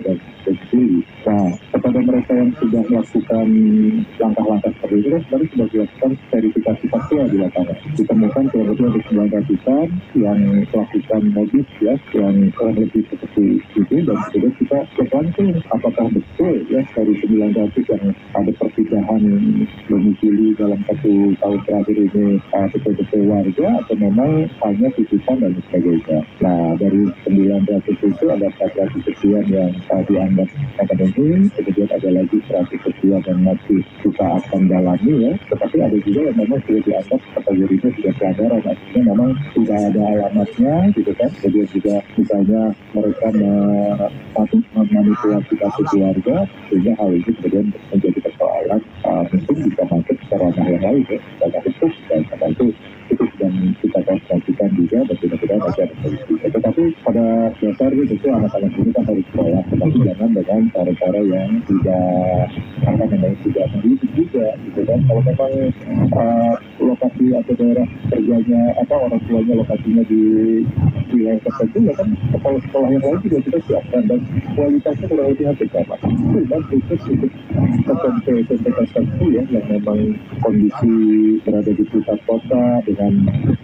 yang 2.42 2.50
sudah 2.58 2.82
melakukan 2.90 3.48
langkah-langkah 4.18 4.72
seperti 4.74 4.96
itu 4.98 5.08
kan 5.14 5.22
sebenarnya 5.22 5.48
sudah 5.54 5.68
dilakukan 5.70 6.12
verifikasi 6.34 6.84
faktual 6.90 7.26
di 7.30 7.38
lapangan. 7.38 7.78
Ditemukan 7.94 8.44
kurang 8.50 8.68
lebih 8.74 8.86
ada 8.90 9.00
9 9.14 9.36
ratusan 9.38 9.88
yang 10.18 10.40
melakukan 10.66 11.22
modus 11.38 11.70
ya 11.78 11.94
yang 12.18 12.36
kurang 12.58 12.78
lebih 12.82 13.02
seperti 13.14 13.46
itu 13.78 13.96
dan 14.02 14.18
kemudian 14.34 14.54
kita 14.58 14.78
cek 14.98 15.14
apakah 15.70 16.08
betul 16.10 16.56
ya 16.66 16.82
dari 16.98 17.14
900 17.22 17.94
yang 17.94 18.06
ada 18.34 18.52
perpindahan 18.58 19.24
domisili 19.86 20.48
dalam 20.58 20.80
satu 20.90 21.14
tahun 21.38 21.60
terakhir 21.70 21.98
ini 22.10 22.42
uh, 22.58 22.68
betul-betul 22.74 23.22
warga 23.30 23.68
atau 23.86 23.96
memang 24.02 24.32
hanya 24.66 24.88
titipan 24.98 25.38
dan 25.46 25.54
sebagainya. 25.70 26.20
Nah 26.42 26.74
dari 26.82 27.06
900 27.30 27.86
itu 27.86 28.26
ada 28.26 28.48
400 28.58 29.06
sekian 29.06 29.46
yang 29.52 29.72
uh, 29.94 30.02
dianggap 30.10 30.50
akademi, 30.82 31.52
kemudian 31.54 31.90
ada 31.92 32.10
lagi 32.10 32.31
100 32.40 32.86
sekian 32.88 33.22
yang 33.28 33.40
masih 33.44 33.84
kita 34.00 34.26
akan 34.40 34.62
dalami 34.72 35.14
ya. 35.28 35.34
Tetapi 35.52 35.78
ada 35.84 35.98
juga 36.00 36.20
yang 36.32 36.38
memang 36.40 36.60
sudah 36.64 36.82
dianggap 36.88 37.22
kategorinya 37.36 37.90
sudah 37.98 38.14
pelanggaran, 38.16 38.62
artinya 38.64 39.02
memang 39.12 39.32
sudah 39.52 39.80
ada 39.92 40.02
alamatnya 40.16 40.76
gitu 40.96 41.12
kan. 41.20 41.30
Kemudian 41.44 41.68
juga 41.74 41.96
misalnya 42.16 42.62
mereka 42.96 43.28
memanipulasi 44.72 45.54
kasus 45.60 45.88
keluarga 45.92 46.48
sehingga 46.70 46.92
hal 46.96 47.10
ini 47.12 47.32
kemudian 47.42 47.66
menjadi 47.92 48.20
persoalan 48.24 48.80
uh, 49.04 49.24
mungkin 49.28 49.56
bisa 49.68 49.84
masuk 49.90 50.16
secara 50.28 50.48
yang 50.56 50.82
lain 50.82 51.04
ya, 51.10 51.20
secara 51.20 51.60
khusus 51.66 51.94
dan 52.08 52.22
itu 52.52 52.66
sedang 53.51 53.75
kita 53.81 54.00
konsultasikan 54.08 54.70
juga 54.75 54.98
dan 55.03 55.15
mudah-mudahan 55.20 55.60
masih 55.62 55.81
ada 55.84 55.96
solusi. 56.01 56.34
Tetapi 56.41 56.84
pada 57.03 57.25
dasarnya 57.60 58.03
tentu 58.08 58.27
anak-anak 58.31 58.72
ini 58.79 58.91
kan 58.96 59.03
harus 59.08 59.25
sekolah, 59.31 59.63
tetapi 59.67 59.98
jangan 60.08 60.29
dengan 60.31 60.62
cara-cara 60.72 61.20
yang 61.22 61.50
tidak 61.67 62.46
apa 62.81 63.03
namanya 63.12 63.38
tidak 63.43 63.65
mendidik 63.75 64.12
juga, 64.15 64.48
gitu 64.67 64.81
kan. 64.88 65.00
Kalau 65.08 65.22
memang 65.25 65.53
uh, 66.15 66.53
lokasi 66.79 67.25
atau 67.36 67.53
daerah 67.60 67.88
kerjanya 68.10 68.62
apa 68.79 68.96
orang 68.96 69.22
tuanya 69.27 69.53
lokasinya 69.60 70.03
di 70.08 70.24
wilayah 71.22 71.38
tertentu 71.46 71.78
ya 71.86 71.94
kan 71.94 72.10
sekolah-sekolah 72.34 72.90
yang 72.90 73.04
lain 73.06 73.20
juga 73.22 73.38
kita 73.46 73.60
siapkan 73.70 74.01
dan 74.10 74.20
kualitasnya 74.58 75.06
kurang 75.06 75.28
lebih 75.30 75.46
hampir 75.46 75.68
sama. 75.70 75.96
Dan 76.42 76.62
khusus 76.68 77.01
untuk 77.13 77.32
SMP 77.86 78.25
SMP 78.50 78.66
tertentu 78.74 79.25
ya 79.30 79.44
yang 79.54 79.66
memang 79.70 80.00
kondisi 80.42 80.94
berada 81.46 81.72
di 81.72 81.84
pusat 81.94 82.20
kota 82.25 82.63
dengan 82.90 83.13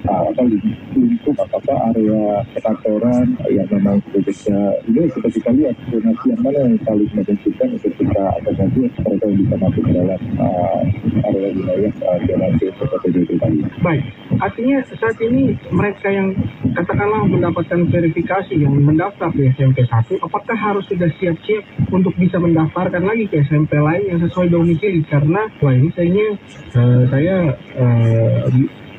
uh, 0.05 0.23
apa 0.29 0.41
lingkup 0.45 1.35
apa 1.41 1.57
apa 1.57 1.73
area 1.93 2.45
perkantoran 2.53 3.25
yang 3.49 3.67
memang 3.73 3.97
sebetulnya 4.09 4.59
ini 4.85 5.09
kita 5.09 5.27
kita 5.33 5.49
lihat 5.57 5.75
donasi 5.89 6.25
yang 6.29 6.41
mana 6.45 6.59
yang 6.61 6.77
paling 6.85 7.09
menentukan 7.17 7.67
untuk 7.73 7.93
kita 7.97 8.23
ada 8.37 8.51
nanti 8.53 8.81
mereka 8.85 9.25
yang 9.25 9.37
bisa 9.41 9.55
masuk 9.57 9.81
ke 9.81 9.91
dalam 9.95 10.19
uh, 10.37 10.81
area 11.25 11.49
wilayah 11.55 11.93
uh, 12.05 12.19
donasi 12.27 12.65
seperti 12.77 13.07
itu 13.17 13.33
tadi. 13.41 13.59
Baik, 13.81 14.03
artinya 14.43 14.77
saat 14.99 15.17
ini 15.23 15.55
mereka 15.71 16.07
yang 16.11 16.35
katakanlah 16.75 17.23
mendapatkan 17.47 17.79
verifikasi 17.87 18.59
yang 18.59 18.75
mendaftar 18.75 19.31
di 19.31 19.47
SMP 19.55 19.87
1, 19.87 20.19
apakah 20.19 20.57
harus 20.59 20.83
sudah 20.91 21.07
siap-siap 21.15 21.63
untuk 21.95 22.11
bisa 22.19 22.35
mendaftarkan 22.43 23.07
lagi 23.07 23.23
ke 23.31 23.39
SMP 23.47 23.79
lain 23.79 24.03
yang 24.11 24.19
sesuai 24.19 24.51
domisili? 24.51 24.99
Karena 25.07 25.47
wah 25.63 25.71
ini 25.71 25.87
kayaknya 25.95 26.27
uh, 26.75 27.07
saya 27.07 27.55
uh, 27.79 28.51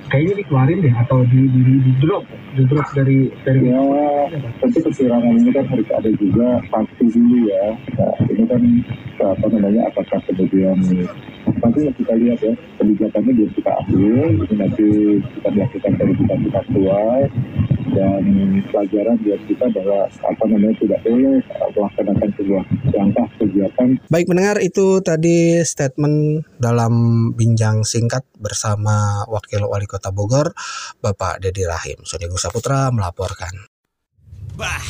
kayaknya 0.08 0.34
dikeluarin 0.40 0.80
deh 0.80 0.94
atau 0.96 1.20
di, 1.28 1.40
di, 1.52 1.60
di, 1.84 1.92
drop 2.00 2.24
di 2.56 2.64
drop 2.64 2.88
dari 2.96 3.28
dari 3.44 3.68
ya 3.68 3.80
tentu 4.64 4.80
kecurangan 4.80 5.36
ini 5.36 5.50
kan 5.52 5.64
harus 5.68 5.88
ada 5.92 6.10
juga 6.16 6.48
pasti 6.72 7.04
dulu 7.12 7.36
ya 7.44 7.66
nah, 8.00 8.16
ini 8.32 8.44
kan 8.48 8.62
apa 9.20 9.46
namanya 9.52 9.82
apakah 9.92 10.18
kemudian 10.24 10.80
nanti 11.60 11.80
kita 11.92 12.14
lihat 12.16 12.38
ya 12.40 12.52
kebijakannya 12.80 13.32
biar 13.36 13.50
kita 13.52 13.70
ambil 13.84 14.26
ini 14.32 14.54
nanti 14.56 14.88
kita 15.20 15.48
melakukan 15.52 15.92
verifikasi 16.00 16.46
faktual 16.56 17.20
dan 17.92 18.24
pelajaran 18.68 19.16
buat 19.24 19.40
kita 19.48 19.66
bahwa 19.72 20.00
apa 20.08 20.44
namanya 20.48 20.74
tidak 20.80 21.00
boleh 21.04 21.38
melaksanakan 21.76 22.28
sebuah 22.36 22.64
langkah 22.94 23.28
kegiatan. 23.40 23.88
Baik 24.08 24.26
mendengar 24.28 24.56
itu 24.60 25.00
tadi 25.00 25.60
statement 25.64 26.44
dalam 26.60 26.92
bincang 27.34 27.82
singkat 27.82 28.24
bersama 28.36 29.24
Wakil 29.28 29.64
Wali 29.64 29.88
Kota 29.88 30.12
Bogor 30.12 30.52
Bapak 31.00 31.40
Dedi 31.40 31.64
Rahim. 31.64 32.04
Sony 32.04 32.28
Saputra 32.38 32.92
melaporkan. 32.94 33.52
Bah, 34.58 34.82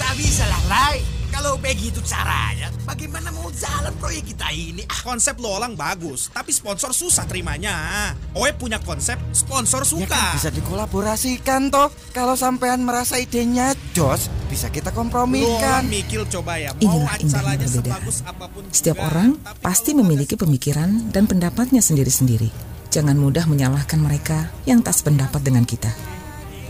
tak 0.00 0.12
bisa 0.16 0.48
lah, 0.48 0.62
Rai. 0.68 1.21
Kalau 1.32 1.56
begitu 1.56 1.96
caranya, 2.04 2.68
bagaimana 2.84 3.32
mau 3.32 3.48
jalan 3.56 3.88
proyek 3.96 4.36
kita 4.36 4.52
ini? 4.52 4.84
Ah, 4.84 5.00
konsep 5.00 5.40
lo 5.40 5.56
orang 5.56 5.72
bagus, 5.72 6.28
tapi 6.28 6.52
sponsor 6.52 6.92
susah 6.92 7.24
terimanya. 7.24 8.12
Oe 8.36 8.52
punya 8.52 8.76
konsep, 8.76 9.16
sponsor 9.32 9.88
suka. 9.88 10.12
Ya 10.12 10.12
kan 10.12 10.36
bisa 10.36 10.50
dikolaborasikan 10.52 11.72
toh. 11.72 11.88
Kalau 12.12 12.36
sampean 12.36 12.84
merasa 12.84 13.16
idenya 13.16 13.72
jos, 13.96 14.28
bisa 14.52 14.68
kita 14.68 14.92
kompromikan. 14.92 15.88
Lo 15.88 15.90
mikir 15.90 16.20
coba 16.28 16.60
ya, 16.60 16.76
mau 16.76 17.00
Inilah 17.00 17.16
acaranya 17.16 17.66
sebagus 17.66 18.20
apa 18.28 18.44
pun 18.52 18.62
Setiap 18.68 19.00
juga, 19.00 19.08
orang 19.08 19.30
pasti 19.64 19.96
memiliki 19.96 20.36
pemikiran 20.36 21.08
dan 21.16 21.24
pendapatnya 21.24 21.80
sendiri-sendiri. 21.80 22.52
Jangan 22.92 23.16
mudah 23.16 23.48
menyalahkan 23.48 23.96
mereka 23.96 24.52
yang 24.68 24.84
tak 24.84 25.00
sependapat 25.00 25.40
dengan 25.40 25.64
kita. 25.64 25.88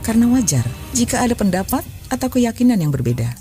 Karena 0.07 0.31
wajar 0.31 0.63
jika 0.95 1.19
ada 1.19 1.35
pendapat 1.35 1.83
atau 2.15 2.31
keyakinan 2.31 2.79
yang 2.79 2.95
berbeda. 2.95 3.35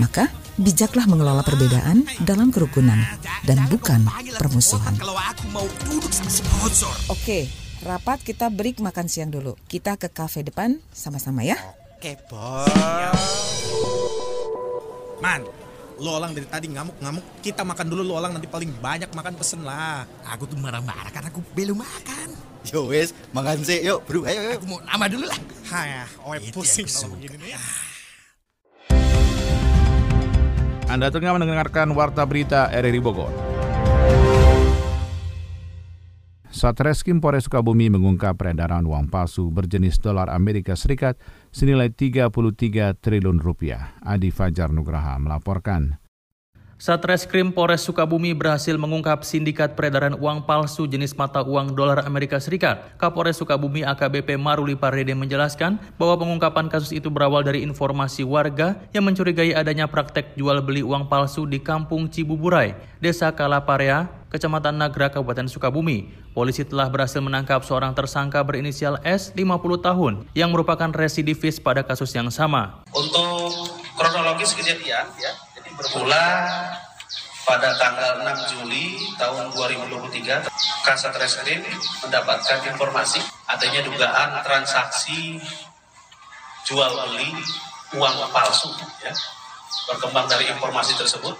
Maka 0.00 0.32
bijaklah 0.60 1.08
mengelola 1.08 1.40
perbedaan 1.40 2.04
dalam 2.22 2.52
kerukunan 2.52 2.98
dan 3.48 3.58
bukan 3.72 4.04
permusuhan. 4.36 4.96
Oke, 7.08 7.48
rapat 7.86 8.18
kita 8.20 8.52
break 8.52 8.80
makan 8.84 9.06
siang 9.08 9.32
dulu. 9.32 9.56
Kita 9.68 9.96
ke 9.96 10.12
kafe 10.12 10.44
depan 10.44 10.80
sama-sama 10.92 11.46
ya. 11.46 11.56
Oke, 11.96 12.18
bos. 12.26 12.68
Man, 15.22 15.46
Lo 16.02 16.18
orang 16.18 16.34
dari 16.34 16.50
tadi 16.50 16.66
ngamuk-ngamuk. 16.66 17.24
Kita 17.38 17.62
makan 17.62 17.86
dulu 17.86 18.02
lo 18.02 18.18
orang 18.18 18.34
nanti 18.34 18.50
paling 18.50 18.74
banyak 18.82 19.06
makan 19.14 19.38
pesen 19.38 19.62
lah. 19.62 20.02
Aku 20.34 20.50
tuh 20.50 20.58
marah-marah 20.58 21.14
karena 21.14 21.30
aku 21.30 21.38
belum 21.54 21.78
makan. 21.78 22.28
Yo 22.66 22.90
wes, 22.90 23.14
makan 23.30 23.62
sih. 23.62 23.86
Yuk, 23.86 24.02
bro. 24.02 24.26
Ayo, 24.26 24.42
ayo. 24.42 24.50
Aku 24.58 24.66
mau 24.66 24.82
nama 24.82 25.06
dulu 25.06 25.30
lah. 25.30 25.38
Hah, 25.70 26.10
oh 26.26 26.34
pusing 26.50 26.90
kalau 26.90 27.14
begini 27.14 27.38
nih. 27.38 27.54
Anda 30.92 31.08
tengah 31.08 31.40
mendengarkan 31.40 31.96
Warta 31.96 32.20
Berita 32.28 32.68
RRI 32.68 33.00
Bogor. 33.00 33.32
Satreskrim 36.52 37.16
Polres 37.16 37.48
Sukabumi 37.48 37.88
mengungkap 37.88 38.36
peredaran 38.36 38.84
uang 38.84 39.08
palsu 39.08 39.48
berjenis 39.48 39.96
dolar 39.96 40.28
Amerika 40.28 40.76
Serikat 40.76 41.16
senilai 41.48 41.88
33 41.88 42.28
triliun 43.00 43.40
rupiah. 43.40 43.96
Adi 44.04 44.28
Fajar 44.28 44.68
Nugraha 44.68 45.16
melaporkan. 45.16 46.01
Satreskrim 46.82 47.54
Polres 47.54 47.86
Sukabumi 47.86 48.34
berhasil 48.34 48.74
mengungkap 48.74 49.22
sindikat 49.22 49.78
peredaran 49.78 50.18
uang 50.18 50.42
palsu 50.42 50.90
jenis 50.90 51.14
mata 51.14 51.38
uang 51.38 51.78
dolar 51.78 52.02
Amerika 52.02 52.42
Serikat. 52.42 52.98
Kapolres 52.98 53.38
Sukabumi 53.38 53.86
AKBP 53.86 54.34
Maruli 54.34 54.74
Parede 54.74 55.14
menjelaskan 55.14 55.78
bahwa 55.94 56.18
pengungkapan 56.18 56.66
kasus 56.66 56.90
itu 56.90 57.06
berawal 57.06 57.46
dari 57.46 57.62
informasi 57.62 58.26
warga 58.26 58.82
yang 58.90 59.06
mencurigai 59.06 59.54
adanya 59.54 59.86
praktek 59.86 60.34
jual 60.34 60.58
beli 60.58 60.82
uang 60.82 61.06
palsu 61.06 61.46
di 61.46 61.62
Kampung 61.62 62.10
Cibuburai, 62.10 62.74
Desa 62.98 63.30
Kalaparea, 63.30 64.10
Kecamatan 64.34 64.74
Nagra, 64.74 65.06
Kabupaten 65.06 65.46
Sukabumi. 65.46 66.10
Polisi 66.34 66.66
telah 66.66 66.90
berhasil 66.90 67.22
menangkap 67.22 67.62
seorang 67.62 67.94
tersangka 67.94 68.42
berinisial 68.42 68.98
S 69.06 69.30
50 69.38 69.86
tahun 69.86 70.26
yang 70.34 70.50
merupakan 70.50 70.90
residivis 70.90 71.62
pada 71.62 71.86
kasus 71.86 72.10
yang 72.10 72.26
sama. 72.34 72.82
Untuk 72.90 73.70
kronologis 73.94 74.50
kejadian 74.58 75.06
ya, 75.14 75.30
bermula 75.76 76.26
pada 77.42 77.74
tanggal 77.74 78.22
6 78.22 78.50
Juli 78.54 79.02
tahun 79.18 79.50
2023 79.50 80.46
Kasat 80.82 81.14
Reskrim 81.18 81.62
mendapatkan 82.02 82.58
informasi 82.70 83.22
adanya 83.50 83.82
dugaan 83.86 84.30
transaksi 84.46 85.38
jual 86.66 86.90
beli 86.90 87.30
uang 87.98 88.14
palsu 88.30 88.70
ya. 89.02 89.12
Berkembang 89.90 90.30
dari 90.30 90.46
informasi 90.50 90.94
tersebut 90.94 91.34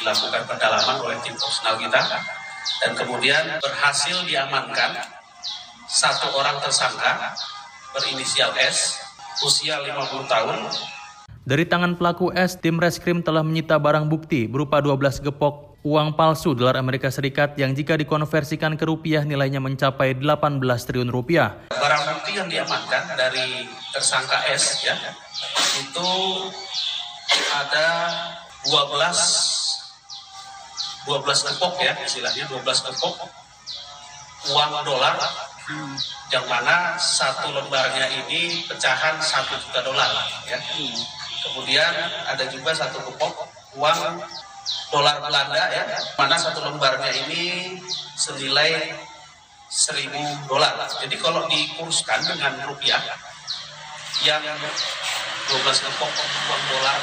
dilakukan 0.00 0.48
pendalaman 0.48 0.96
oleh 1.04 1.16
tim 1.20 1.36
profesional 1.36 1.76
kita 1.76 2.00
dan 2.80 2.92
kemudian 2.96 3.44
berhasil 3.60 4.16
diamankan 4.24 4.96
satu 5.86 6.32
orang 6.32 6.56
tersangka 6.64 7.36
berinisial 7.92 8.50
S 8.56 8.96
usia 9.44 9.76
50 9.84 10.24
tahun 10.24 10.58
Dari 11.42 11.66
tangan 11.66 11.98
pelaku 11.98 12.30
S, 12.38 12.54
tim 12.54 12.78
reskrim 12.78 13.18
telah 13.18 13.42
menyita 13.42 13.74
barang 13.74 14.06
bukti 14.06 14.46
berupa 14.46 14.78
12 14.78 15.26
gepok 15.26 15.74
uang 15.82 16.14
palsu 16.14 16.54
dolar 16.54 16.78
Amerika 16.78 17.10
Serikat 17.10 17.58
yang 17.58 17.74
jika 17.74 17.98
dikonversikan 17.98 18.78
ke 18.78 18.86
rupiah 18.86 19.26
nilainya 19.26 19.58
mencapai 19.58 20.14
18 20.14 20.62
triliun 20.62 21.10
rupiah. 21.10 21.58
barang 21.74 22.02
bukti 22.14 22.38
yang 22.38 22.46
diamankan 22.46 23.18
dari 23.18 23.66
tersangka 23.90 24.38
S 24.54 24.86
ya 24.86 24.94
itu 25.82 26.10
ada 27.58 27.86
12 28.70 29.02
12 31.10 31.26
gepok 31.26 31.74
ya 31.82 31.98
istilahnya 32.06 32.46
12 32.54 32.62
gepok 32.62 33.26
uang 34.54 34.72
dolar 34.86 35.18
yang 36.30 36.46
mana 36.46 36.94
satu 37.02 37.50
lembarnya 37.50 38.06
ini 38.22 38.62
pecahan 38.70 39.18
satu 39.18 39.58
juta 39.58 39.82
dolar 39.82 40.06
ya 40.46 40.62
kemudian 41.42 41.92
ada 42.26 42.44
juga 42.48 42.70
satu 42.74 43.02
gepok 43.02 43.48
uang 43.76 44.00
dolar 44.92 45.18
Belanda 45.18 45.64
ya 45.72 45.82
mana 46.14 46.36
satu 46.38 46.62
lembarnya 46.62 47.10
ini 47.26 47.76
senilai 48.14 48.94
seribu 49.72 50.20
dolar. 50.46 50.76
Jadi 51.00 51.16
kalau 51.16 51.48
dikurskan 51.48 52.20
dengan 52.28 52.60
rupiah 52.68 53.00
yang 54.22 54.44
12 54.44 55.64
gepok 55.64 56.12
uang 56.12 56.62
dolar 56.68 56.98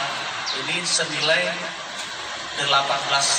ini 0.62 0.78
senilai 0.86 1.50
18 2.62 2.70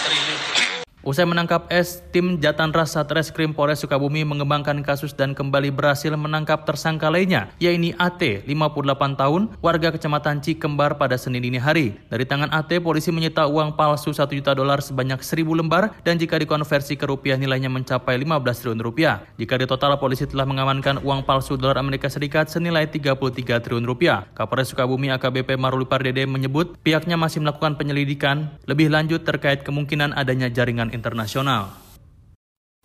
triliun. 0.04 0.79
Usai 1.00 1.24
menangkap 1.24 1.64
S, 1.72 2.04
tim 2.12 2.36
Jatanras 2.36 2.92
Satreskrim 2.92 3.56
Polres 3.56 3.80
Sukabumi 3.80 4.20
mengembangkan 4.20 4.84
kasus 4.84 5.16
dan 5.16 5.32
kembali 5.32 5.72
berhasil 5.72 6.12
menangkap 6.12 6.68
tersangka 6.68 7.08
lainnya, 7.08 7.48
yaitu 7.56 7.96
AT, 7.96 8.20
58 8.44 9.16
tahun, 9.16 9.48
warga 9.64 9.96
kecamatan 9.96 10.44
Cikembar 10.44 11.00
pada 11.00 11.16
Senin 11.16 11.40
dini 11.40 11.56
hari. 11.56 11.96
Dari 12.12 12.28
tangan 12.28 12.52
AT, 12.52 12.84
polisi 12.84 13.08
menyita 13.08 13.48
uang 13.48 13.80
palsu 13.80 14.12
1 14.12 14.28
juta 14.28 14.52
dolar 14.52 14.84
sebanyak 14.84 15.24
1000 15.24 15.48
lembar 15.56 15.96
dan 16.04 16.20
jika 16.20 16.36
dikonversi 16.36 17.00
ke 17.00 17.08
rupiah 17.08 17.40
nilainya 17.40 17.72
mencapai 17.72 18.20
15 18.20 18.60
triliun 18.60 18.84
rupiah. 18.84 19.24
Jika 19.40 19.56
di 19.56 19.64
total, 19.64 19.96
polisi 19.96 20.28
telah 20.28 20.44
mengamankan 20.44 21.00
uang 21.00 21.24
palsu 21.24 21.56
dolar 21.56 21.80
Amerika 21.80 22.12
Serikat 22.12 22.52
senilai 22.52 22.84
33 22.84 23.16
triliun 23.64 23.88
rupiah. 23.88 24.28
Kapolres 24.36 24.68
Sukabumi 24.68 25.08
AKBP 25.16 25.56
Maruli 25.56 25.88
Pardede 25.88 26.28
menyebut 26.28 26.76
pihaknya 26.84 27.16
masih 27.16 27.40
melakukan 27.40 27.80
penyelidikan 27.80 28.52
lebih 28.68 28.92
lanjut 28.92 29.24
terkait 29.24 29.64
kemungkinan 29.64 30.12
adanya 30.12 30.52
jaringan 30.52 30.89
internasional. 30.92 31.90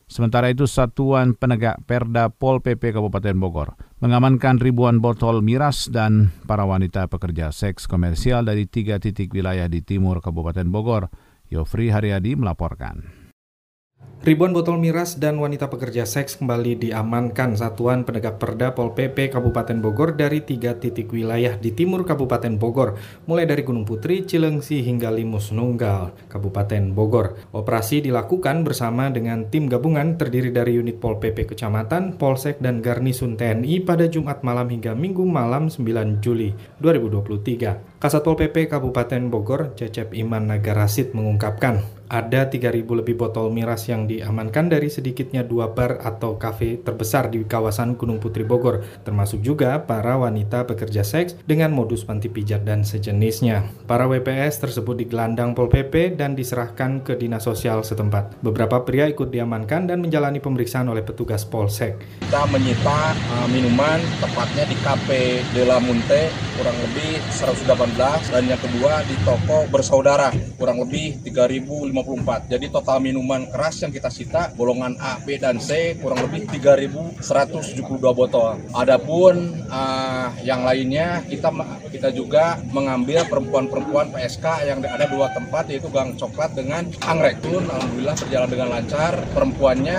Sementara 0.05 0.53
itu, 0.53 0.69
Satuan 0.69 1.33
Penegak 1.33 1.81
Perda 1.89 2.29
Pol 2.29 2.61
PP 2.61 2.93
Kabupaten 2.93 3.33
Bogor 3.41 3.73
mengamankan 4.05 4.61
ribuan 4.61 5.01
botol 5.01 5.41
miras 5.41 5.89
dan 5.89 6.29
para 6.45 6.61
wanita 6.61 7.09
pekerja 7.09 7.49
seks 7.49 7.89
komersial 7.89 8.45
dari 8.45 8.69
tiga 8.69 9.01
titik 9.01 9.33
wilayah 9.33 9.65
di 9.65 9.81
timur 9.81 10.21
Kabupaten 10.21 10.69
Bogor. 10.69 11.09
Yofri 11.45 11.93
Haryadi 11.93 12.33
melaporkan. 12.33 13.05
Ribuan 14.25 14.57
botol 14.57 14.81
miras 14.81 15.21
dan 15.21 15.37
wanita 15.37 15.69
pekerja 15.69 16.01
seks 16.01 16.41
kembali 16.41 16.81
diamankan 16.81 17.53
Satuan 17.53 18.09
Penegak 18.09 18.41
Perda 18.41 18.73
Pol 18.73 18.97
PP 18.97 19.29
Kabupaten 19.29 19.77
Bogor 19.77 20.17
dari 20.17 20.41
tiga 20.41 20.73
titik 20.81 21.13
wilayah 21.13 21.53
di 21.61 21.69
timur 21.69 22.09
Kabupaten 22.09 22.57
Bogor, 22.57 22.97
mulai 23.29 23.45
dari 23.45 23.61
Gunung 23.61 23.85
Putri, 23.85 24.25
Cilengsi 24.25 24.81
hingga 24.81 25.13
Limus 25.13 25.53
Nunggal, 25.53 26.17
Kabupaten 26.25 26.97
Bogor. 26.97 27.37
Operasi 27.53 28.01
dilakukan 28.01 28.65
bersama 28.65 29.13
dengan 29.13 29.45
tim 29.53 29.69
gabungan 29.69 30.17
terdiri 30.17 30.49
dari 30.49 30.73
unit 30.81 30.97
Pol 30.97 31.21
PP 31.21 31.53
Kecamatan, 31.53 32.17
Polsek, 32.17 32.57
dan 32.57 32.81
Garnisun 32.81 33.37
TNI 33.37 33.85
pada 33.85 34.09
Jumat 34.09 34.41
malam 34.41 34.73
hingga 34.73 34.97
Minggu 34.97 35.21
malam 35.21 35.69
9 35.69 35.85
Juli 36.25 36.49
2023. 36.81 38.01
Kasatpol 38.01 38.41
PP 38.41 38.73
Kabupaten 38.73 39.29
Bogor, 39.29 39.77
Cecep 39.77 40.17
Iman 40.17 40.49
Nagarasid 40.49 41.13
mengungkapkan 41.13 41.85
ada 42.05 42.45
3.000 42.47 42.85
lebih 42.85 43.17
botol 43.17 43.49
miras 43.49 43.89
yang 43.89 44.05
diamankan 44.15 44.71
dari 44.71 44.87
sedikitnya 44.87 45.43
dua 45.43 45.75
bar 45.75 45.99
atau 45.99 46.39
kafe 46.39 46.79
terbesar 46.79 47.27
di 47.27 47.43
kawasan 47.43 47.99
Gunung 47.99 48.23
Putri 48.23 48.47
Bogor, 48.47 48.85
termasuk 49.03 49.43
juga 49.43 49.83
para 49.83 50.15
wanita 50.15 50.63
pekerja 50.63 51.03
seks 51.03 51.35
dengan 51.43 51.75
modus 51.75 52.07
panti 52.07 52.31
pijat 52.31 52.63
dan 52.63 52.87
sejenisnya. 52.87 53.67
Para 53.83 54.07
WPS 54.07 54.63
tersebut 54.63 54.95
digelandang 54.95 55.51
Pol 55.51 55.67
PP 55.67 56.15
dan 56.15 56.37
diserahkan 56.37 57.03
ke 57.03 57.19
dinas 57.19 57.43
sosial 57.43 57.83
setempat. 57.83 58.39
Beberapa 58.39 58.87
pria 58.87 59.09
ikut 59.11 59.33
diamankan 59.33 59.91
dan 59.91 59.99
menjalani 59.99 60.39
pemeriksaan 60.39 60.87
oleh 60.87 61.03
petugas 61.03 61.43
Polsek. 61.43 61.99
Kita 62.23 62.47
menyita 62.47 63.11
uh, 63.11 63.47
minuman 63.51 63.99
tepatnya 64.23 64.63
di 64.69 64.77
Cafe 64.79 65.43
De 65.51 65.63
La 65.67 65.81
Munte 65.81 66.31
kurang 66.55 66.77
lebih 66.79 67.19
118 67.35 68.31
dan 68.31 68.43
yang 68.47 68.61
kedua 68.61 69.03
di 69.03 69.15
toko 69.27 69.67
bersaudara 69.67 70.31
kurang 70.55 70.79
lebih 70.79 71.19
3000 71.27 71.65
54. 71.65 72.51
Jadi 72.51 72.65
total 72.69 72.97
minuman 73.01 73.47
keras 73.49 73.81
yang 73.81 73.91
kita 73.91 74.04
sita 74.09 74.51
golongan 74.55 74.95
A, 75.01 75.19
B 75.21 75.37
dan 75.37 75.57
C 75.61 75.97
kurang 75.99 76.21
lebih 76.25 76.47
3172 76.49 77.19
botol. 78.13 78.59
Adapun 78.75 79.65
uh, 79.69 80.29
yang 80.41 80.63
lainnya 80.63 81.23
kita 81.25 81.49
kita 81.89 82.09
juga 82.11 82.59
mengambil 82.69 83.25
perempuan-perempuan 83.27 84.11
PSK 84.13 84.67
yang 84.67 84.79
ada 84.83 85.05
dua 85.09 85.31
tempat 85.33 85.67
yaitu 85.71 85.87
Gang 85.89 86.13
Coklat 86.15 86.53
dengan 86.53 86.87
Anggrek. 87.05 87.39
Alhamdulillah 87.45 88.15
berjalan 88.17 88.49
dengan 88.49 88.67
lancar. 88.73 89.13
Perempuannya 89.31 89.97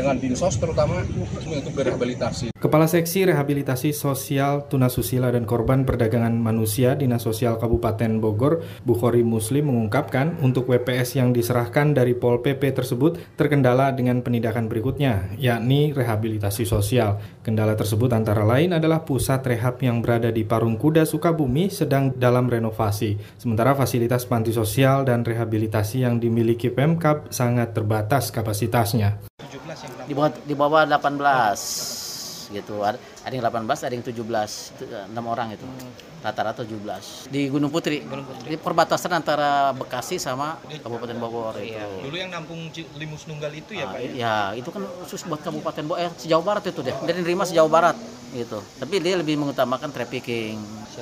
dengan 0.00 0.16
dinsos 0.16 0.56
terutama 0.56 1.04
untuk 1.04 1.72
berehabilitasi. 1.76 2.56
Kepala 2.56 2.88
Seksi 2.88 3.24
Rehabilitasi 3.28 3.92
Sosial 3.92 4.68
Tunasusila 4.68 5.32
dan 5.32 5.48
Korban 5.48 5.84
Perdagangan 5.84 6.32
Manusia 6.36 6.92
Dinas 6.96 7.24
Sosial 7.24 7.56
Kabupaten 7.60 8.20
Bogor, 8.20 8.64
Bukhori 8.84 9.24
Muslim 9.24 9.72
mengungkapkan 9.72 10.40
untuk 10.40 10.68
WPS 10.68 11.20
yang 11.20 11.32
diserahkan 11.32 11.92
dari 11.96 12.16
Pol 12.16 12.40
PP 12.40 12.72
tersebut 12.72 13.16
terkendala 13.36 13.92
dengan 13.92 14.24
penindakan 14.24 14.68
berikutnya, 14.68 15.36
yakni 15.40 15.92
rehabilitasi 15.96 16.64
sosial. 16.64 17.20
Kendala 17.40 17.76
tersebut 17.76 18.12
antara 18.12 18.44
lain 18.44 18.76
adalah 18.76 19.04
pusat 19.08 19.40
rehab 19.44 19.80
yang 19.80 20.04
berada 20.04 20.28
di 20.28 20.44
Parung 20.44 20.76
Kuda 20.76 21.08
Sukabumi 21.08 21.72
sedang 21.72 22.12
dalam 22.12 22.48
renovasi. 22.48 23.16
Sementara 23.40 23.72
fasilitas 23.72 24.28
panti 24.28 24.52
sosial 24.52 25.08
dan 25.08 25.24
rehabilitasi 25.24 26.04
yang 26.04 26.20
dimiliki 26.20 26.68
Pemkap 26.68 27.32
sangat 27.32 27.72
terbatas 27.72 28.28
kapasitasnya. 28.28 29.29
Di 30.10 30.14
bawah, 30.18 30.30
di 30.42 30.54
bawah 30.58 30.82
18 30.90 32.50
gitu. 32.50 32.82
Ada, 32.82 32.98
ada 32.98 33.30
yang 33.30 33.44
18, 33.46 33.86
ada 33.86 33.94
yang 33.94 34.02
17, 34.02 34.74
itu, 34.74 34.84
enam 34.90 35.24
orang 35.30 35.54
itu. 35.54 35.62
Rata-rata 36.20 36.66
17. 36.66 37.30
Di 37.30 37.46
Gunung 37.46 37.70
Putri. 37.70 38.02
Gunung 38.02 38.26
Putri. 38.26 38.52
Di 38.52 38.56
perbatasan 38.58 39.14
antara 39.14 39.70
Bekasi 39.70 40.18
sama 40.18 40.58
Kabupaten 40.82 41.16
Bogor 41.16 41.54
itu. 41.62 41.78
Dulu 41.78 42.16
yang 42.18 42.34
nampung 42.34 42.68
Limus 42.98 43.24
Nunggal 43.30 43.54
itu 43.54 43.78
ya 43.78 43.86
Ah, 43.86 43.94
Pak 43.94 43.98
ya? 44.02 44.10
Ya, 44.12 44.36
itu 44.58 44.68
kan 44.68 44.82
khusus 45.06 45.22
buat 45.24 45.40
Kabupaten 45.40 45.86
Bogor, 45.86 46.02
eh, 46.02 46.10
sejauh 46.18 46.42
barat 46.42 46.66
itu 46.66 46.82
deh. 46.82 46.92
Dia 47.06 47.14
nerima 47.14 47.46
sejauh 47.46 47.70
barat 47.70 47.94
gitu. 48.34 48.58
Tapi 48.82 48.98
dia 48.98 49.14
lebih 49.14 49.38
mengutamakan 49.38 49.94
trafficking. 49.94 50.58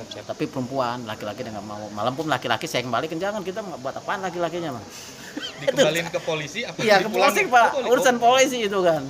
Tapi 0.07 0.43
perempuan, 0.47 1.03
laki-laki 1.03 1.43
nggak 1.43 1.65
mau. 1.65 1.87
Malam 1.91 2.13
pun 2.15 2.25
laki-laki 2.29 2.65
saya 2.69 2.85
kembalikan 2.85 3.17
jangan 3.17 3.41
kita 3.43 3.59
buat 3.79 3.95
apaan 3.95 4.23
laki-lakinya 4.23 4.77
mah. 4.77 4.83
Dikembalin 5.61 6.07
ke 6.09 6.19
polisi 6.23 6.63
apa 6.63 6.79
Iya, 6.79 7.03
ke 7.05 7.09
polisi 7.11 7.41
Pak. 7.45 7.67
Oh, 7.75 7.91
Urusan 7.93 8.15
polisi 8.17 8.65
itu 8.65 8.79
kan. 8.79 9.03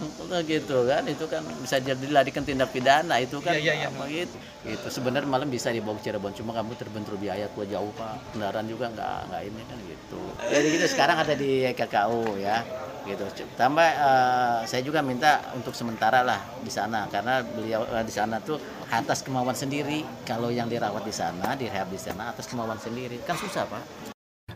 Gitu 0.43 0.77
kan. 0.89 1.03
Itu 1.05 1.25
kan 1.29 1.43
bisa 1.61 1.77
jadi 1.79 1.99
dilarikan 1.99 2.43
tindak 2.43 2.73
pidana 2.73 3.21
itu 3.21 3.37
kan. 3.39 3.55
Iya, 3.55 3.85
iya. 3.85 3.87
apa 3.87 4.03
gitu. 4.09 4.35
Itu 4.65 4.87
sebenarnya 4.91 5.29
malam 5.29 5.47
bisa 5.47 5.71
dibawa 5.71 5.95
ke 6.01 6.09
Cirebon 6.09 6.35
cuma 6.35 6.51
kamu 6.51 6.75
terbentur 6.75 7.15
biaya 7.15 7.47
kuah 7.53 7.67
jauh 7.69 7.93
Pak. 7.95 8.35
Kendaraan 8.35 8.65
juga 8.67 8.91
nggak 8.91 9.17
nggak 9.31 9.41
ini 9.45 9.61
kan 9.63 9.77
gitu. 9.87 10.21
Jadi 10.49 10.67
gitu 10.75 10.85
sekarang 10.89 11.17
ada 11.21 11.33
di 11.37 11.51
KKU 11.71 12.41
ya. 12.41 12.57
Gitu. 13.07 13.23
Tambah 13.55 13.89
eh, 13.89 14.59
saya 14.67 14.81
juga 14.83 14.99
minta 14.99 15.39
untuk 15.55 15.75
sementara 15.75 16.23
lah 16.23 16.39
di 16.59 16.71
sana 16.71 17.07
karena 17.07 17.43
beliau 17.43 17.83
eh, 17.89 18.03
di 18.03 18.13
sana 18.13 18.39
tuh 18.39 18.59
atas 18.89 19.21
kemauan 19.21 19.55
sendiri. 19.55 20.03
Kalau 20.25 20.49
yang 20.49 20.67
dirawat 20.67 21.05
di 21.05 21.13
sana, 21.13 21.53
direhab 21.53 21.91
di 21.91 21.99
sana 21.99 22.31
atas 22.33 22.49
kemauan 22.49 22.79
sendiri. 22.79 23.21
Kan 23.23 23.37
susah 23.37 23.65
Pak. 23.69 24.09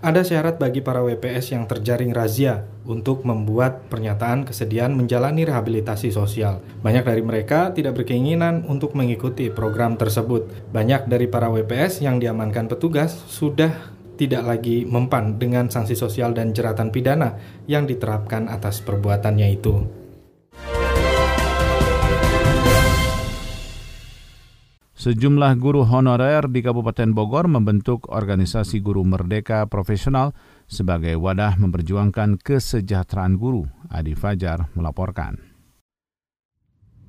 Ada 0.03 0.19
syarat 0.19 0.59
bagi 0.59 0.83
para 0.83 0.99
WPS 0.99 1.55
yang 1.55 1.63
terjaring 1.63 2.11
razia 2.11 2.67
untuk 2.83 3.23
membuat 3.23 3.87
pernyataan 3.87 4.43
kesediaan 4.43 4.99
menjalani 4.99 5.47
rehabilitasi 5.47 6.11
sosial. 6.11 6.59
Banyak 6.83 7.07
dari 7.07 7.23
mereka 7.23 7.71
tidak 7.71 8.03
berkeinginan 8.03 8.67
untuk 8.67 8.99
mengikuti 8.99 9.47
program 9.47 9.95
tersebut. 9.95 10.51
Banyak 10.75 11.07
dari 11.07 11.31
para 11.31 11.47
WPS 11.47 12.03
yang 12.03 12.19
diamankan 12.19 12.67
petugas 12.67 13.15
sudah 13.31 13.92
tidak 14.19 14.43
lagi 14.45 14.85
mempan 14.85 15.37
dengan 15.41 15.69
sanksi 15.69 15.97
sosial 15.97 16.33
dan 16.33 16.53
jeratan 16.53 16.89
pidana 16.93 17.35
yang 17.65 17.89
diterapkan 17.89 18.49
atas 18.49 18.81
perbuatannya 18.81 19.47
itu. 19.53 19.75
Sejumlah 25.03 25.59
guru 25.59 25.83
honorer 25.83 26.47
di 26.47 26.63
Kabupaten 26.63 27.11
Bogor 27.11 27.51
membentuk 27.51 28.07
organisasi 28.07 28.79
guru 28.79 29.03
merdeka 29.03 29.67
profesional 29.67 30.31
sebagai 30.63 31.19
wadah 31.19 31.59
memperjuangkan 31.59 32.39
kesejahteraan 32.39 33.35
guru. 33.35 33.67
Adi 33.91 34.15
Fajar 34.15 34.71
melaporkan. 34.79 35.52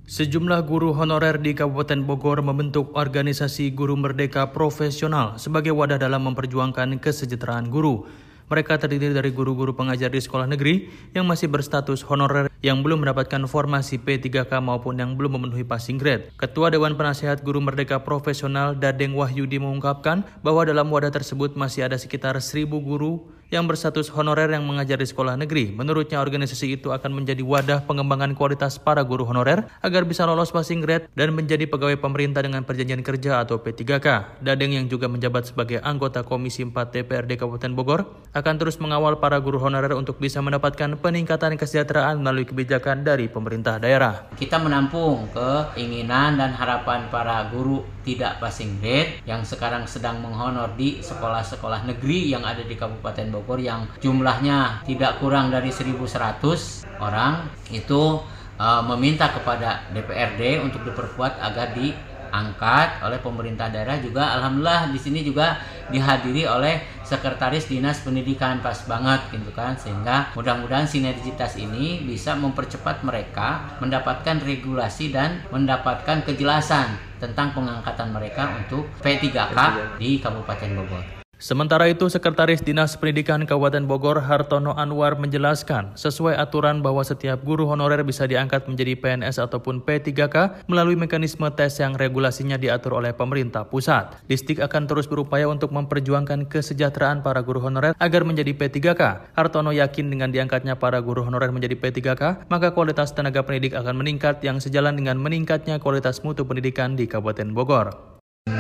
Sejumlah 0.05 0.69
guru 0.69 0.93
honorer 0.93 1.41
di 1.41 1.57
Kabupaten 1.57 2.05
Bogor 2.05 2.45
membentuk 2.45 2.93
organisasi 2.93 3.73
guru 3.73 3.97
merdeka 3.97 4.53
profesional 4.53 5.41
sebagai 5.41 5.73
wadah 5.73 5.97
dalam 5.97 6.29
memperjuangkan 6.29 7.01
kesejahteraan 7.01 7.73
guru. 7.73 8.05
Mereka 8.53 8.77
terdiri 8.77 9.17
dari 9.17 9.33
guru-guru 9.33 9.73
pengajar 9.73 10.13
di 10.13 10.21
sekolah 10.21 10.45
negeri 10.45 10.93
yang 11.17 11.25
masih 11.25 11.49
berstatus 11.49 12.05
honorer 12.05 12.53
yang 12.61 12.85
belum 12.85 13.01
mendapatkan 13.01 13.49
formasi 13.49 13.97
P3K 13.97 14.61
maupun 14.61 15.01
yang 15.01 15.17
belum 15.17 15.41
memenuhi 15.41 15.65
passing 15.65 15.97
grade. 15.97 16.29
Ketua 16.37 16.69
Dewan 16.69 17.01
Penasehat 17.01 17.41
Guru 17.41 17.65
Merdeka 17.65 18.05
Profesional 18.05 18.77
Dadeng 18.77 19.17
Wahyudi 19.17 19.57
mengungkapkan 19.57 20.21
bahwa 20.45 20.69
dalam 20.69 20.93
wadah 20.93 21.17
tersebut 21.17 21.57
masih 21.57 21.89
ada 21.89 21.97
sekitar 21.97 22.37
1000 22.37 22.69
guru 22.69 23.25
yang 23.55 23.71
berstatus 23.71 24.11
honorer 24.11 24.51
yang 24.51 24.67
mengajar 24.67 24.99
di 24.99 25.07
sekolah 25.07 25.39
negeri. 25.39 25.71
Menurutnya 25.71 26.19
organisasi 26.19 26.75
itu 26.75 26.91
akan 26.91 27.15
menjadi 27.15 27.47
wadah 27.47 27.87
pengembangan 27.87 28.35
kualitas 28.35 28.83
para 28.83 29.07
guru 29.07 29.23
honorer 29.23 29.71
agar 29.79 30.03
bisa 30.03 30.27
lolos 30.27 30.51
passing 30.51 30.83
grade 30.83 31.07
dan 31.15 31.31
menjadi 31.31 31.71
pegawai 31.71 31.95
pemerintah 32.03 32.43
dengan 32.43 32.67
perjanjian 32.67 33.07
kerja 33.07 33.47
atau 33.47 33.63
P3K. 33.63 34.43
Dadeng 34.43 34.75
yang 34.75 34.91
juga 34.91 35.07
menjabat 35.07 35.55
sebagai 35.55 35.79
anggota 35.87 36.27
Komisi 36.27 36.67
4 36.67 36.75
DPRD 36.91 37.39
Kabupaten 37.39 37.73
Bogor 37.79 38.01
akan 38.35 38.55
terus 38.59 38.83
mengawal 38.83 39.23
para 39.23 39.39
guru 39.39 39.63
honorer 39.63 39.95
untuk 39.95 40.19
bisa 40.19 40.43
mendapatkan 40.43 40.99
peningkatan 40.99 41.55
kesejahteraan 41.55 42.19
melalui 42.19 42.43
kebijakan 42.51 43.07
dari 43.07 43.31
pemerintah 43.31 43.79
daerah. 43.79 44.27
Kita 44.35 44.59
menampung 44.59 45.31
keinginan 45.31 46.35
dan 46.35 46.51
harapan 46.51 47.07
para 47.07 47.47
guru 47.55 47.87
tidak 48.03 48.37
passing 48.43 48.83
grade 48.83 49.23
yang 49.25 49.47
sekarang 49.47 49.89
sedang 49.89 50.21
menghonor 50.21 50.77
di 50.77 51.01
sekolah-sekolah 51.01 51.89
negeri 51.89 52.35
yang 52.35 52.45
ada 52.45 52.61
di 52.61 52.77
Kabupaten 52.77 53.33
Bogor 53.33 53.44
yang 53.61 53.85
jumlahnya 54.01 54.83
tidak 54.89 55.21
kurang 55.21 55.53
dari 55.53 55.69
1100 55.69 56.89
orang 56.99 57.47
itu 57.69 58.21
uh, 58.59 58.83
meminta 58.95 59.31
kepada 59.31 59.85
DPRD 59.93 60.63
untuk 60.63 60.83
diperkuat 60.87 61.39
agar 61.43 61.77
diangkat 61.77 63.05
oleh 63.05 63.19
pemerintah 63.21 63.71
daerah 63.71 64.01
juga 64.01 64.35
alhamdulillah 64.41 64.91
di 64.91 64.99
sini 64.99 65.21
juga 65.23 65.61
dihadiri 65.93 66.49
oleh 66.49 66.81
sekretaris 67.05 67.69
dinas 67.69 68.01
pendidikan 68.01 68.65
pas 68.65 68.77
banget 68.89 69.21
gitu 69.31 69.53
kan 69.53 69.77
sehingga 69.77 70.33
mudah-mudahan 70.33 70.89
sinergitas 70.89 71.61
ini 71.61 72.03
bisa 72.03 72.33
mempercepat 72.35 73.05
mereka 73.05 73.77
mendapatkan 73.79 74.41
regulasi 74.41 75.13
dan 75.13 75.45
mendapatkan 75.53 76.25
kejelasan 76.25 76.97
tentang 77.21 77.53
pengangkatan 77.53 78.13
mereka 78.13 78.49
untuk 78.57 78.89
P3K 79.05 79.57
di 80.01 80.21
Kabupaten 80.21 80.71
Bogor. 80.77 81.24
Sementara 81.43 81.91
itu, 81.91 82.07
Sekretaris 82.07 82.63
Dinas 82.63 82.95
Pendidikan 82.95 83.43
Kabupaten 83.43 83.85
Bogor 83.85 84.23
Hartono 84.23 84.73
Anwar 84.79 85.19
menjelaskan, 85.19 85.93
sesuai 85.99 86.39
aturan 86.39 86.79
bahwa 86.81 87.03
setiap 87.03 87.43
guru 87.43 87.67
honorer 87.67 88.07
bisa 88.07 88.25
diangkat 88.25 88.71
menjadi 88.71 88.95
PNS 88.95 89.43
ataupun 89.43 89.83
P3K 89.83 90.65
melalui 90.71 90.95
mekanisme 90.95 91.45
tes 91.53 91.75
yang 91.83 91.99
regulasinya 91.99 92.55
diatur 92.55 93.03
oleh 93.03 93.11
pemerintah 93.11 93.67
pusat. 93.67 94.15
Distik 94.31 94.63
akan 94.63 94.87
terus 94.87 95.11
berupaya 95.11 95.51
untuk 95.51 95.75
memperjuangkan 95.75 96.47
kesejahteraan 96.47 97.27
para 97.27 97.43
guru 97.43 97.59
honorer 97.67 97.99
agar 97.99 98.23
menjadi 98.23 98.55
P3K. 98.55 99.35
Hartono 99.35 99.75
yakin 99.75 100.15
dengan 100.15 100.31
diangkatnya 100.31 100.79
para 100.79 101.03
guru 101.03 101.27
honorer 101.27 101.51
menjadi 101.51 101.75
P3K, 101.75 102.47
maka 102.47 102.71
kualitas 102.71 103.11
tenaga 103.11 103.43
pendidik 103.43 103.75
akan 103.75 103.99
meningkat 103.99 104.39
yang 104.47 104.63
sejalan 104.63 104.95
dengan 104.95 105.19
meningkatnya 105.19 105.83
kualitas 105.83 106.23
mutu 106.23 106.47
pendidikan 106.47 106.95
di 106.95 107.11
Kabupaten 107.11 107.51
Bogor. 107.51 108.14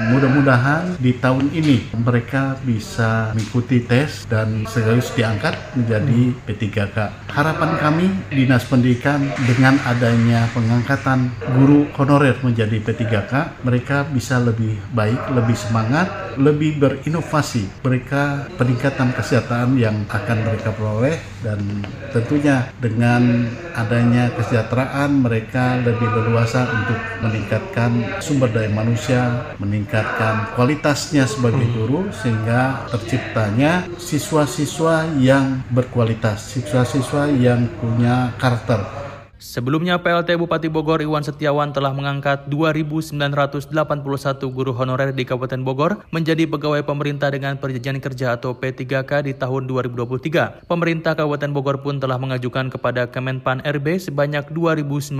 Mudah-mudahan 0.04 1.00
di 1.00 1.16
tahun 1.16 1.48
ini 1.56 1.96
mereka 1.96 2.60
bisa 2.60 3.32
mengikuti 3.32 3.80
tes 3.80 4.28
dan 4.28 4.68
sekaligus 4.68 5.08
diangkat 5.16 5.56
menjadi 5.72 6.20
P3K. 6.44 6.96
Harapan 7.32 7.70
kami 7.80 8.06
Dinas 8.28 8.68
Pendidikan 8.68 9.24
dengan 9.48 9.80
adanya 9.88 10.44
pengangkatan 10.52 11.32
guru 11.56 11.88
honorer 11.96 12.36
menjadi 12.44 12.76
P3K, 12.84 13.32
mereka 13.64 14.04
bisa 14.04 14.36
lebih 14.36 14.76
baik, 14.92 15.32
lebih 15.32 15.56
semangat, 15.56 16.36
lebih 16.36 16.76
berinovasi. 16.76 17.64
Mereka 17.80 18.52
peningkatan 18.60 19.16
kesejahteraan 19.16 19.72
yang 19.80 20.04
akan 20.12 20.38
mereka 20.44 20.68
peroleh 20.76 21.16
dan 21.40 21.60
tentunya 22.12 22.68
dengan 22.76 23.48
adanya 23.72 24.28
kesejahteraan 24.36 25.24
mereka 25.24 25.80
lebih 25.80 26.08
leluasa 26.12 26.68
untuk 26.68 26.98
meningkatkan 27.24 28.20
sumber 28.20 28.52
daya 28.52 28.68
manusia, 28.68 29.54
meningkatkan 29.58 29.93
kualitasnya 30.56 31.28
sebagai 31.28 31.68
guru 31.70 32.10
sehingga 32.10 32.88
terciptanya 32.90 33.86
siswa-siswa 34.00 35.20
yang 35.20 35.62
berkualitas, 35.70 36.56
siswa-siswa 36.56 37.30
yang 37.30 37.68
punya 37.78 38.32
karakter. 38.40 39.03
Sebelumnya 39.44 40.00
PLT 40.00 40.40
Bupati 40.40 40.72
Bogor 40.72 41.04
Iwan 41.04 41.20
Setiawan 41.20 41.68
telah 41.68 41.92
mengangkat 41.92 42.48
2.981 42.48 43.12
guru 44.48 44.72
honorer 44.72 45.12
di 45.12 45.28
Kabupaten 45.28 45.60
Bogor 45.60 46.00
menjadi 46.16 46.48
pegawai 46.48 46.80
pemerintah 46.80 47.28
dengan 47.28 47.60
perjanjian 47.60 48.00
kerja 48.00 48.40
atau 48.40 48.56
P3K 48.56 49.28
di 49.28 49.36
tahun 49.36 49.68
2023. 49.68 50.64
Pemerintah 50.64 51.12
Kabupaten 51.12 51.52
Bogor 51.52 51.84
pun 51.84 52.00
telah 52.00 52.16
mengajukan 52.16 52.72
kepada 52.72 53.04
Kemenpan 53.04 53.60
RB 53.60 54.00
sebanyak 54.00 54.48
2.909 54.48 55.12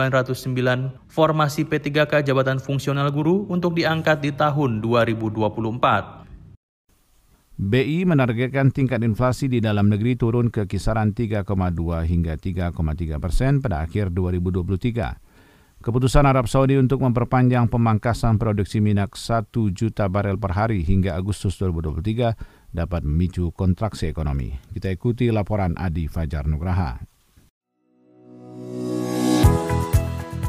formasi 1.12 1.68
P3K 1.68 2.24
jabatan 2.24 2.56
fungsional 2.56 3.12
guru 3.12 3.44
untuk 3.52 3.76
diangkat 3.76 4.24
di 4.24 4.32
tahun 4.32 4.80
2024. 4.80 6.23
BI 7.54 8.02
menargetkan 8.02 8.74
tingkat 8.74 8.98
inflasi 9.06 9.46
di 9.46 9.62
dalam 9.62 9.86
negeri 9.86 10.18
turun 10.18 10.50
ke 10.50 10.66
kisaran 10.66 11.14
3,2 11.14 11.46
hingga 12.02 12.34
3,3 12.34 12.74
persen 13.22 13.62
pada 13.62 13.86
akhir 13.86 14.10
2023. 14.10 15.78
Keputusan 15.78 16.26
Arab 16.26 16.50
Saudi 16.50 16.74
untuk 16.74 17.04
memperpanjang 17.06 17.70
pemangkasan 17.70 18.42
produksi 18.42 18.82
minyak 18.82 19.14
1 19.14 19.54
juta 19.70 20.10
barel 20.10 20.34
per 20.34 20.56
hari 20.58 20.82
hingga 20.82 21.14
Agustus 21.14 21.54
2023 21.62 22.74
dapat 22.74 23.06
memicu 23.06 23.54
kontraksi 23.54 24.10
ekonomi. 24.10 24.50
Kita 24.74 24.90
ikuti 24.90 25.30
laporan 25.30 25.78
Adi 25.78 26.10
Fajar 26.10 26.50
Nugraha. 26.50 26.98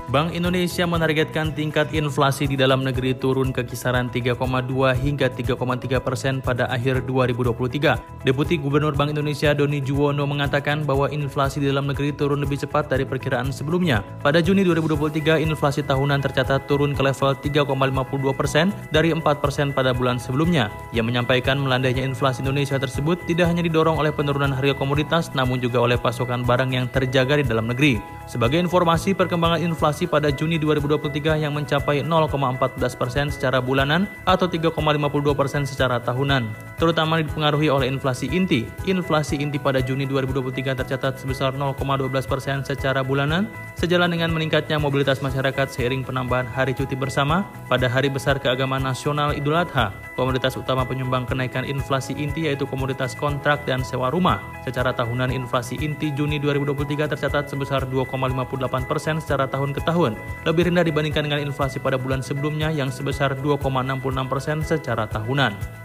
Bank 0.05 0.37
Indonesia 0.37 0.85
menargetkan 0.85 1.49
tingkat 1.57 1.89
inflasi 1.89 2.45
di 2.45 2.53
dalam 2.53 2.85
negeri 2.85 3.17
turun 3.17 3.49
ke 3.49 3.65
kisaran 3.65 4.05
3,2 4.05 4.37
hingga 5.01 5.33
3,3 5.33 5.57
persen 5.97 6.45
pada 6.45 6.69
akhir 6.69 7.09
2023. 7.09 8.21
Deputi 8.21 8.61
Gubernur 8.61 8.93
Bank 8.93 9.17
Indonesia 9.17 9.57
Doni 9.57 9.81
Juwono 9.81 10.29
mengatakan 10.29 10.85
bahwa 10.85 11.09
inflasi 11.09 11.57
di 11.57 11.73
dalam 11.73 11.89
negeri 11.89 12.13
turun 12.13 12.37
lebih 12.37 12.61
cepat 12.61 12.85
dari 12.85 13.01
perkiraan 13.01 13.49
sebelumnya. 13.49 14.05
Pada 14.21 14.45
Juni 14.45 14.61
2023, 14.61 15.41
inflasi 15.41 15.81
tahunan 15.81 16.21
tercatat 16.21 16.69
turun 16.69 16.93
ke 16.93 17.01
level 17.01 17.33
3,52 17.41 18.29
persen 18.37 18.69
dari 18.93 19.09
4 19.09 19.25
persen 19.41 19.73
pada 19.73 19.89
bulan 19.89 20.21
sebelumnya. 20.21 20.69
Ia 20.93 21.01
menyampaikan 21.01 21.57
melandainya 21.57 22.05
inflasi 22.05 22.45
Indonesia 22.45 22.77
tersebut 22.77 23.25
tidak 23.25 23.49
hanya 23.49 23.65
didorong 23.65 23.97
oleh 23.97 24.13
penurunan 24.13 24.53
harga 24.53 24.77
komoditas, 24.77 25.33
namun 25.33 25.57
juga 25.57 25.81
oleh 25.81 25.97
pasokan 25.97 26.45
barang 26.45 26.77
yang 26.77 26.85
terjaga 26.93 27.41
di 27.41 27.45
dalam 27.49 27.65
negeri. 27.65 27.97
Sebagai 28.29 28.61
informasi, 28.61 29.17
perkembangan 29.17 29.61
inflasi 29.65 29.94
pada 30.03 30.27
Juni 30.35 30.59
2023 30.59 31.39
yang 31.39 31.55
mencapai 31.55 32.03
0,14 32.03 32.99
persen 32.99 33.31
secara 33.31 33.63
bulanan 33.63 34.03
atau 34.27 34.51
3,52 34.51 34.75
persen 35.31 35.63
secara 35.63 36.03
tahunan, 36.03 36.74
terutama 36.79 37.19
dipengaruhi 37.19 37.67
oleh 37.67 37.91
inflasi 37.91 38.31
inti. 38.31 38.63
Inflasi 38.87 39.35
inti 39.35 39.59
pada 39.59 39.83
Juni 39.83 40.07
2023 40.07 40.79
tercatat 40.79 41.19
sebesar 41.19 41.51
0,12 41.51 42.07
persen 42.23 42.63
secara 42.63 43.03
bulanan, 43.03 43.51
sejalan 43.75 44.15
dengan 44.15 44.31
meningkatnya 44.31 44.79
mobilitas 44.79 45.19
masyarakat 45.19 45.67
seiring 45.67 46.07
penambahan 46.07 46.47
hari 46.47 46.71
cuti 46.71 46.95
bersama 46.95 47.43
pada 47.67 47.91
Hari 47.91 48.07
Besar 48.07 48.39
Keagamaan 48.39 48.87
Nasional 48.87 49.35
Idul 49.35 49.59
Adha. 49.59 49.91
Komoditas 50.15 50.55
utama 50.55 50.87
penyumbang 50.87 51.27
kenaikan 51.27 51.67
inflasi 51.67 52.15
inti 52.15 52.47
yaitu 52.47 52.63
komoditas 52.63 53.11
kontrak 53.19 53.67
dan 53.67 53.83
sewa 53.83 54.07
rumah. 54.07 54.39
Secara 54.63 54.95
tahunan 54.95 55.35
inflasi 55.35 55.75
inti 55.83 56.15
Juni 56.15 56.39
2023 56.39 57.11
tercatat 57.11 57.51
sebesar 57.51 57.83
2, 57.83 58.05
2,58 58.05 58.85
persen 58.85 59.15
secara 59.17 59.49
tahun 59.49 59.73
ke 59.73 59.81
tahun, 59.83 60.13
lebih 60.45 60.69
rendah 60.69 60.85
dibandingkan 60.85 61.25
dengan 61.25 61.41
inflasi 61.41 61.81
pada 61.81 61.97
bulan 61.97 62.21
sebelumnya 62.21 62.69
yang 62.69 62.93
sebesar 62.93 63.33
2,66 63.39 64.31
persen 64.31 64.57
secara 64.61 65.09
tahunan. 65.09 65.84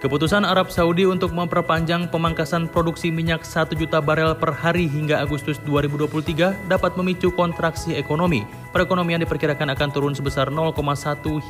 Keputusan 0.00 0.48
Arab 0.48 0.72
Saudi 0.72 1.04
untuk 1.04 1.28
memperpanjang 1.36 2.08
pemangkasan 2.08 2.72
produksi 2.72 3.12
minyak 3.12 3.44
1 3.44 3.76
juta 3.76 4.00
barel 4.00 4.32
per 4.32 4.48
hari 4.48 4.88
hingga 4.88 5.20
Agustus 5.20 5.60
2023 5.68 6.56
dapat 6.72 6.96
memicu 6.96 7.28
kontraksi 7.28 7.92
ekonomi. 7.92 8.48
Perekonomian 8.72 9.20
diperkirakan 9.20 9.76
akan 9.76 9.88
turun 9.92 10.16
sebesar 10.16 10.48
0,1 10.48 10.72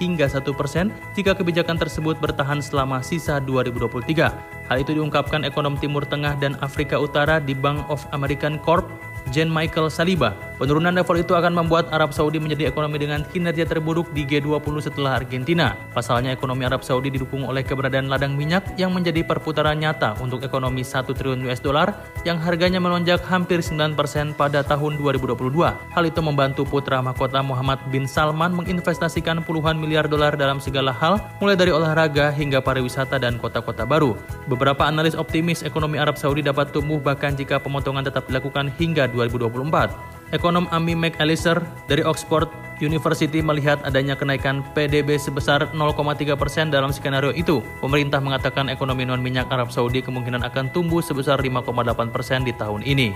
hingga 0.03 0.27
1 0.27 0.43
persen 0.59 0.91
jika 1.15 1.39
kebijakan 1.39 1.79
tersebut 1.79 2.19
bertahan 2.19 2.59
selama 2.59 2.99
sisa 3.07 3.39
2023. 3.39 4.19
Hal 4.67 4.77
itu 4.83 4.99
diungkapkan 4.99 5.47
ekonom 5.47 5.79
Timur 5.79 6.03
Tengah 6.03 6.35
dan 6.43 6.59
Afrika 6.59 6.99
Utara 6.99 7.39
di 7.39 7.55
Bank 7.55 7.87
of 7.87 8.03
American 8.11 8.59
Corp 8.59 8.91
Jen 9.31 9.47
Michael 9.47 9.95
Saliba. 9.95 10.50
Penurunan 10.61 10.93
level 10.93 11.17
itu 11.25 11.33
akan 11.33 11.57
membuat 11.57 11.89
Arab 11.89 12.13
Saudi 12.13 12.37
menjadi 12.37 12.69
ekonomi 12.69 13.01
dengan 13.01 13.25
kinerja 13.25 13.65
terburuk 13.65 14.13
di 14.13 14.29
G20 14.29 14.85
setelah 14.85 15.17
Argentina. 15.17 15.73
Pasalnya 15.97 16.37
ekonomi 16.37 16.69
Arab 16.69 16.85
Saudi 16.85 17.09
didukung 17.09 17.49
oleh 17.49 17.65
keberadaan 17.65 18.13
ladang 18.13 18.37
minyak 18.37 18.77
yang 18.77 18.93
menjadi 18.93 19.25
perputaran 19.25 19.81
nyata 19.81 20.21
untuk 20.21 20.45
ekonomi 20.45 20.85
1 20.85 21.17
triliun 21.17 21.49
US 21.49 21.65
dollar 21.65 21.97
yang 22.29 22.37
harganya 22.37 22.77
melonjak 22.77 23.25
hampir 23.25 23.65
9% 23.65 23.97
pada 24.37 24.61
tahun 24.61 25.01
2022. 25.01 25.33
Hal 25.97 26.05
itu 26.05 26.21
membantu 26.21 26.69
putra 26.69 27.01
mahkota 27.01 27.41
Muhammad 27.41 27.81
bin 27.89 28.05
Salman 28.05 28.53
menginvestasikan 28.53 29.41
puluhan 29.41 29.81
miliar 29.81 30.13
dolar 30.13 30.37
dalam 30.37 30.61
segala 30.61 30.93
hal, 30.93 31.25
mulai 31.41 31.57
dari 31.57 31.73
olahraga 31.73 32.29
hingga 32.29 32.61
pariwisata 32.61 33.17
dan 33.17 33.41
kota-kota 33.41 33.89
baru. 33.89 34.13
Beberapa 34.45 34.85
analis 34.85 35.17
optimis 35.17 35.65
ekonomi 35.65 35.97
Arab 35.97 36.21
Saudi 36.21 36.45
dapat 36.45 36.69
tumbuh 36.69 37.01
bahkan 37.01 37.33
jika 37.33 37.57
pemotongan 37.57 38.05
tetap 38.05 38.29
dilakukan 38.29 38.69
hingga 38.77 39.09
2024. 39.09 40.20
Ekonom 40.31 40.71
Ami 40.71 40.95
McAllister 40.95 41.59
dari 41.91 42.07
Oxford 42.07 42.47
University 42.79 43.43
melihat 43.43 43.83
adanya 43.83 44.15
kenaikan 44.15 44.63
PDB 44.73 45.19
sebesar 45.19 45.69
0,3 45.75 46.39
persen 46.39 46.71
dalam 46.71 46.95
skenario 46.95 47.35
itu. 47.35 47.61
Pemerintah 47.83 48.23
mengatakan 48.23 48.73
ekonomi 48.73 49.05
non 49.05 49.21
minyak 49.21 49.51
Arab 49.53 49.75
Saudi 49.75 50.01
kemungkinan 50.01 50.47
akan 50.47 50.73
tumbuh 50.73 51.03
sebesar 51.03 51.43
5,8 51.43 52.15
persen 52.15 52.47
di 52.47 52.55
tahun 52.55 52.87
ini. 52.87 53.13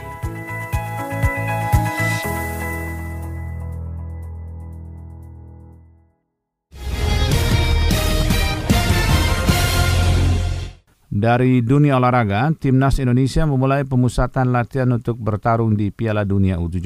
Dari 11.25 11.65
dunia 11.65 11.97
olahraga, 11.97 12.53
Timnas 12.53 13.01
Indonesia 13.01 13.49
memulai 13.49 13.89
pemusatan 13.89 14.53
latihan 14.53 14.93
untuk 14.93 15.17
bertarung 15.17 15.73
di 15.73 15.89
Piala 15.89 16.29
Dunia 16.29 16.61
U17. 16.61 16.85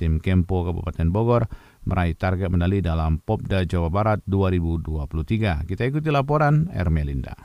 Tim 0.00 0.16
Kempo 0.16 0.64
Kabupaten 0.64 1.12
Bogor 1.12 1.44
meraih 1.84 2.16
target 2.16 2.48
medali 2.48 2.80
dalam 2.80 3.20
Popda 3.20 3.68
Jawa 3.68 3.92
Barat 3.92 4.24
2023. 4.24 5.68
Kita 5.68 5.82
ikuti 5.84 6.08
laporan 6.08 6.72
Ermelinda. 6.72 7.36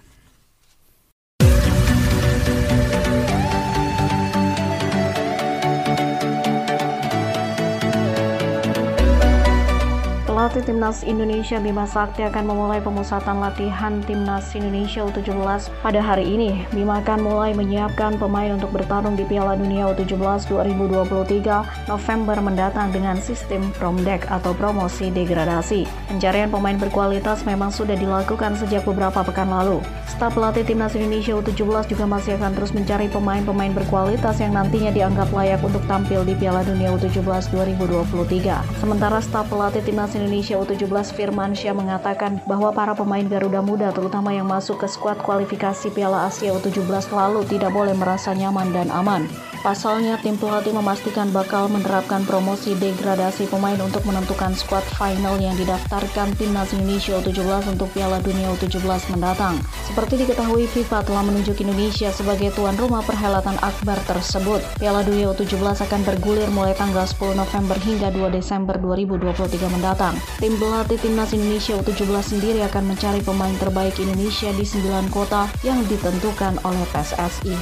Pelatih 10.56 10.72
Timnas 10.72 11.04
Indonesia 11.04 11.60
Bima 11.60 11.84
Sakti 11.84 12.24
akan 12.24 12.48
memulai 12.48 12.80
pemusatan 12.80 13.44
latihan 13.44 14.00
Timnas 14.08 14.56
Indonesia 14.56 15.04
U17 15.04 15.68
pada 15.84 16.00
hari 16.00 16.32
ini. 16.32 16.64
Bima 16.72 17.04
akan 17.04 17.28
mulai 17.28 17.52
menyiapkan 17.52 18.16
pemain 18.16 18.56
untuk 18.56 18.72
bertarung 18.72 19.20
di 19.20 19.28
Piala 19.28 19.60
Dunia 19.60 19.92
U17 19.92 20.16
2023 20.48 21.92
November 21.92 22.40
mendatang 22.40 22.88
dengan 22.96 23.20
sistem 23.20 23.68
promdek 23.76 24.32
atau 24.32 24.56
promosi 24.56 25.12
degradasi. 25.12 25.84
Pencarian 26.08 26.48
pemain 26.48 26.80
berkualitas 26.80 27.44
memang 27.44 27.68
sudah 27.68 28.00
dilakukan 28.00 28.56
sejak 28.56 28.88
beberapa 28.88 29.28
pekan 29.28 29.52
lalu. 29.52 29.84
Staf 30.08 30.40
pelatih 30.40 30.64
Timnas 30.64 30.96
Indonesia 30.96 31.36
U17 31.36 31.92
juga 31.92 32.08
masih 32.08 32.40
akan 32.40 32.56
terus 32.56 32.72
mencari 32.72 33.12
pemain-pemain 33.12 33.76
berkualitas 33.76 34.40
yang 34.40 34.56
nantinya 34.56 34.96
dianggap 34.96 35.28
layak 35.36 35.60
untuk 35.60 35.84
tampil 35.92 36.24
di 36.24 36.32
Piala 36.40 36.64
Dunia 36.64 36.96
U17 36.96 37.52
2023. 37.52 38.80
Sementara 38.80 39.20
staf 39.20 39.52
pelatih 39.52 39.84
Timnas 39.84 40.16
Indonesia 40.16 40.45
Indonesia 40.46 40.78
U17 40.86 41.18
Firman 41.18 41.58
Syah 41.58 41.74
mengatakan 41.74 42.38
bahwa 42.46 42.70
para 42.70 42.94
pemain 42.94 43.26
Garuda 43.26 43.66
Muda 43.66 43.90
terutama 43.90 44.30
yang 44.30 44.46
masuk 44.46 44.78
ke 44.78 44.86
skuad 44.86 45.18
kualifikasi 45.26 45.90
Piala 45.90 46.30
Asia 46.30 46.54
U17 46.54 46.86
lalu 47.10 47.42
tidak 47.50 47.74
boleh 47.74 47.98
merasa 47.98 48.30
nyaman 48.30 48.70
dan 48.70 48.94
aman. 48.94 49.26
Pasalnya, 49.66 50.22
tim 50.22 50.38
pelatih 50.38 50.78
memastikan 50.78 51.34
bakal 51.34 51.66
menerapkan 51.66 52.22
promosi 52.22 52.78
degradasi 52.78 53.50
pemain 53.50 53.82
untuk 53.82 54.06
menentukan 54.06 54.54
skuad 54.54 54.86
final 54.94 55.42
yang 55.42 55.58
didaftarkan 55.58 56.38
timnas 56.38 56.70
Indonesia 56.78 57.18
U17 57.18 57.74
untuk 57.74 57.90
Piala 57.90 58.22
Dunia 58.22 58.54
U17 58.54 58.86
mendatang. 59.18 59.58
Seperti 59.90 60.22
diketahui, 60.22 60.70
FIFA 60.70 61.02
telah 61.10 61.26
menunjuk 61.26 61.58
Indonesia 61.66 62.14
sebagai 62.14 62.54
tuan 62.54 62.78
rumah 62.78 63.02
perhelatan 63.02 63.58
akbar 63.66 63.98
tersebut. 64.06 64.62
Piala 64.78 65.02
Dunia 65.02 65.34
U17 65.34 65.58
akan 65.58 66.02
bergulir 66.06 66.46
mulai 66.54 66.78
tanggal 66.78 67.10
10 67.10 67.34
November 67.34 67.78
hingga 67.82 68.14
2 68.14 68.38
Desember 68.38 68.78
2023 68.78 69.50
mendatang. 69.74 70.14
Tim 70.36 70.60
pelatih 70.60 71.00
timnas 71.00 71.32
Indonesia 71.32 71.80
U17 71.80 72.36
sendiri 72.36 72.60
akan 72.68 72.92
mencari 72.92 73.24
pemain 73.24 73.56
terbaik 73.56 73.96
Indonesia 74.04 74.52
di 74.52 74.68
9 74.68 75.08
kota 75.08 75.48
yang 75.64 75.80
ditentukan 75.88 76.60
oleh 76.68 76.84
PSSI. 76.92 77.56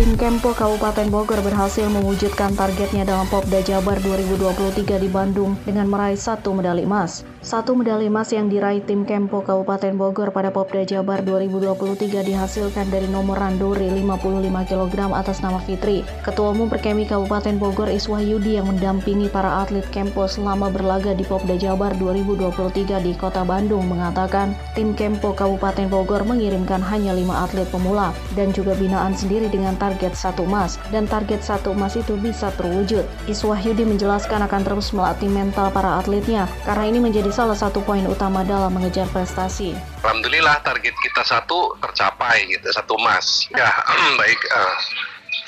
Tim 0.00 0.16
Kempo 0.16 0.56
Kabupaten 0.56 1.12
Bogor 1.12 1.44
berhasil 1.44 1.84
mewujudkan 1.92 2.56
targetnya 2.56 3.04
dalam 3.04 3.28
Popda 3.28 3.60
Jabar 3.60 4.00
2023 4.00 4.96
di 4.96 5.08
Bandung 5.12 5.60
dengan 5.68 5.92
meraih 5.92 6.16
satu 6.16 6.56
medali 6.56 6.88
emas. 6.88 7.20
Satu 7.40 7.72
medali 7.72 8.12
emas 8.12 8.28
yang 8.36 8.52
diraih 8.52 8.84
tim 8.84 9.08
Kempo 9.08 9.40
Kabupaten 9.40 9.96
Bogor 9.96 10.28
pada 10.28 10.52
Popda 10.52 10.84
Jabar 10.84 11.24
2023 11.24 12.20
dihasilkan 12.20 12.92
dari 12.92 13.08
nomor 13.08 13.40
randori 13.40 13.88
55 13.88 14.44
kg 14.68 15.08
atas 15.16 15.40
nama 15.40 15.56
Fitri. 15.64 16.04
Ketua 16.20 16.52
Umum 16.52 16.68
Perkemi 16.68 17.08
Kabupaten 17.08 17.56
Bogor 17.56 17.88
Iswah 17.88 18.20
Yudi 18.20 18.60
yang 18.60 18.68
mendampingi 18.68 19.32
para 19.32 19.64
atlet 19.64 19.88
Kempo 19.88 20.28
selama 20.28 20.68
berlaga 20.68 21.16
di 21.16 21.24
Popda 21.24 21.56
Jabar 21.56 21.96
2023 21.96 23.08
di 23.08 23.16
Kota 23.16 23.40
Bandung 23.40 23.88
mengatakan 23.88 24.52
tim 24.76 24.92
Kempo 24.92 25.32
Kabupaten 25.32 25.88
Bogor 25.88 26.28
mengirimkan 26.28 26.84
hanya 26.92 27.16
lima 27.16 27.48
atlet 27.48 27.64
pemula 27.72 28.12
dan 28.36 28.52
juga 28.52 28.76
binaan 28.76 29.16
sendiri 29.16 29.48
dengan 29.48 29.80
target 29.80 30.12
satu 30.12 30.44
emas 30.44 30.76
dan 30.92 31.08
target 31.08 31.40
satu 31.40 31.72
emas 31.72 31.96
itu 31.96 32.20
bisa 32.20 32.52
terwujud. 32.60 33.08
Iswah 33.32 33.64
Yudi 33.64 33.88
menjelaskan 33.88 34.44
akan 34.44 34.60
terus 34.60 34.92
melatih 34.92 35.32
mental 35.32 35.72
para 35.72 35.96
atletnya 35.96 36.44
karena 36.68 36.84
ini 36.84 37.00
menjadi 37.00 37.29
menjadi 37.30 37.46
salah 37.46 37.58
satu 37.62 37.78
poin 37.86 38.02
utama 38.10 38.42
dalam 38.42 38.74
mengejar 38.74 39.06
prestasi. 39.14 39.70
Alhamdulillah 40.02 40.66
target 40.66 40.90
kita 40.98 41.22
satu 41.22 41.78
tercapai 41.78 42.50
gitu, 42.50 42.66
satu 42.74 42.98
emas. 42.98 43.46
Ya 43.54 43.70
baik. 44.18 44.40
Uh, 44.50 44.76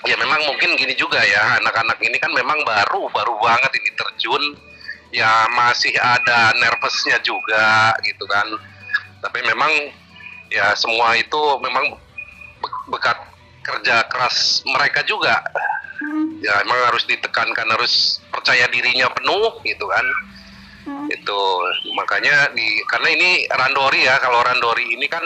ya 0.07 0.15
memang 0.15 0.47
mungkin 0.47 0.79
gini 0.79 0.95
juga 0.95 1.19
ya, 1.27 1.59
anak-anak 1.59 1.99
ini 2.07 2.23
kan 2.23 2.31
memang 2.31 2.63
baru, 2.63 3.11
baru 3.11 3.35
banget 3.43 3.75
ini 3.83 3.91
terjun. 3.99 4.45
Ya 5.11 5.51
masih 5.59 5.91
ada 5.99 6.55
nervousnya 6.55 7.19
juga 7.27 7.99
gitu 8.07 8.31
kan. 8.31 8.47
Tapi 9.19 9.43
memang 9.43 9.91
ya 10.55 10.79
semua 10.79 11.19
itu 11.19 11.43
memang 11.67 11.99
bekat 12.95 13.19
kerja 13.67 14.07
keras 14.07 14.63
mereka 14.71 15.03
juga. 15.03 15.43
ya 16.43 16.63
emang 16.63 16.79
harus 16.91 17.07
ditekankan 17.07 17.67
harus 17.75 18.23
percaya 18.31 18.67
dirinya 18.71 19.07
penuh 19.15 19.63
gitu 19.63 19.87
kan 19.87 20.03
itu 21.11 21.43
makanya 21.95 22.51
di 22.55 22.83
karena 22.91 23.09
ini 23.15 23.31
randori 23.47 24.07
ya 24.07 24.19
kalau 24.19 24.43
randori 24.43 24.99
ini 24.99 25.07
kan 25.07 25.23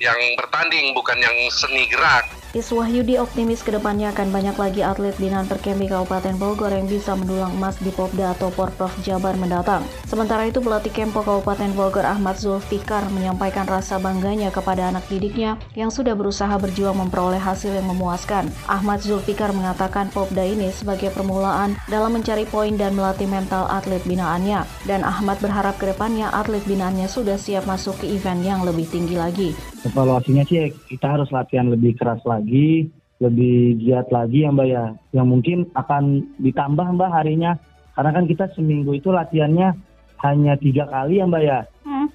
yang 0.00 0.16
bertanding 0.38 0.94
bukan 0.96 1.18
yang 1.20 1.36
seni 1.52 1.84
gerak 1.90 2.39
Iswahyudi 2.50 3.14
optimis 3.14 3.62
ke 3.62 3.70
depannya 3.70 4.10
akan 4.10 4.34
banyak 4.34 4.58
lagi 4.58 4.82
atlet 4.82 5.14
binaan 5.22 5.46
Perkemi 5.46 5.86
Kabupaten 5.86 6.34
Bogor 6.34 6.74
yang 6.74 6.90
bisa 6.90 7.14
mendulang 7.14 7.54
emas 7.54 7.78
di 7.78 7.94
Popda 7.94 8.34
atau 8.34 8.50
Porprov 8.50 8.90
Jabar 9.06 9.38
mendatang. 9.38 9.86
Sementara 10.10 10.50
itu 10.50 10.58
pelatih 10.58 10.90
Kempo 10.90 11.22
Kabupaten 11.22 11.70
Bogor 11.78 12.02
Ahmad 12.02 12.42
Zulfikar 12.42 13.06
menyampaikan 13.14 13.70
rasa 13.70 14.02
bangganya 14.02 14.50
kepada 14.50 14.90
anak 14.90 15.06
didiknya 15.06 15.62
yang 15.78 15.94
sudah 15.94 16.18
berusaha 16.18 16.50
berjuang 16.58 16.98
memperoleh 16.98 17.38
hasil 17.38 17.70
yang 17.70 17.86
memuaskan. 17.86 18.50
Ahmad 18.66 18.98
Zulfikar 18.98 19.54
mengatakan 19.54 20.10
Popda 20.10 20.42
ini 20.42 20.74
sebagai 20.74 21.14
permulaan 21.14 21.78
dalam 21.86 22.18
mencari 22.18 22.50
poin 22.50 22.74
dan 22.74 22.98
melatih 22.98 23.30
mental 23.30 23.70
atlet 23.70 24.02
binaannya. 24.02 24.66
Dan 24.90 25.06
Ahmad 25.06 25.38
berharap 25.38 25.78
ke 25.78 25.86
depannya 25.86 26.26
atlet 26.34 26.66
binaannya 26.66 27.06
sudah 27.06 27.38
siap 27.38 27.70
masuk 27.70 28.02
ke 28.02 28.10
event 28.10 28.42
yang 28.42 28.66
lebih 28.66 28.90
tinggi 28.90 29.14
lagi. 29.14 29.54
Evaluasinya 29.86 30.42
sih 30.50 30.74
kita 30.90 31.14
harus 31.14 31.30
latihan 31.30 31.70
lebih 31.70 31.94
keras 31.94 32.20
lagi 32.26 32.39
lagi, 32.40 32.88
lebih 33.20 33.76
giat 33.84 34.08
lagi 34.08 34.48
ya 34.48 34.50
Mbak 34.50 34.68
ya. 34.68 34.84
Yang 35.12 35.26
mungkin 35.28 35.58
akan 35.76 36.24
ditambah 36.40 36.86
Mbak 36.96 37.10
harinya. 37.12 37.52
Karena 37.92 38.10
kan 38.16 38.24
kita 38.24 38.48
seminggu 38.56 38.96
itu 38.96 39.12
latihannya 39.12 39.76
hanya 40.24 40.56
tiga 40.56 40.88
kali 40.88 41.20
ya 41.20 41.28
Mbak 41.28 41.42
ya. 41.44 41.60
Hmm. 41.84 42.08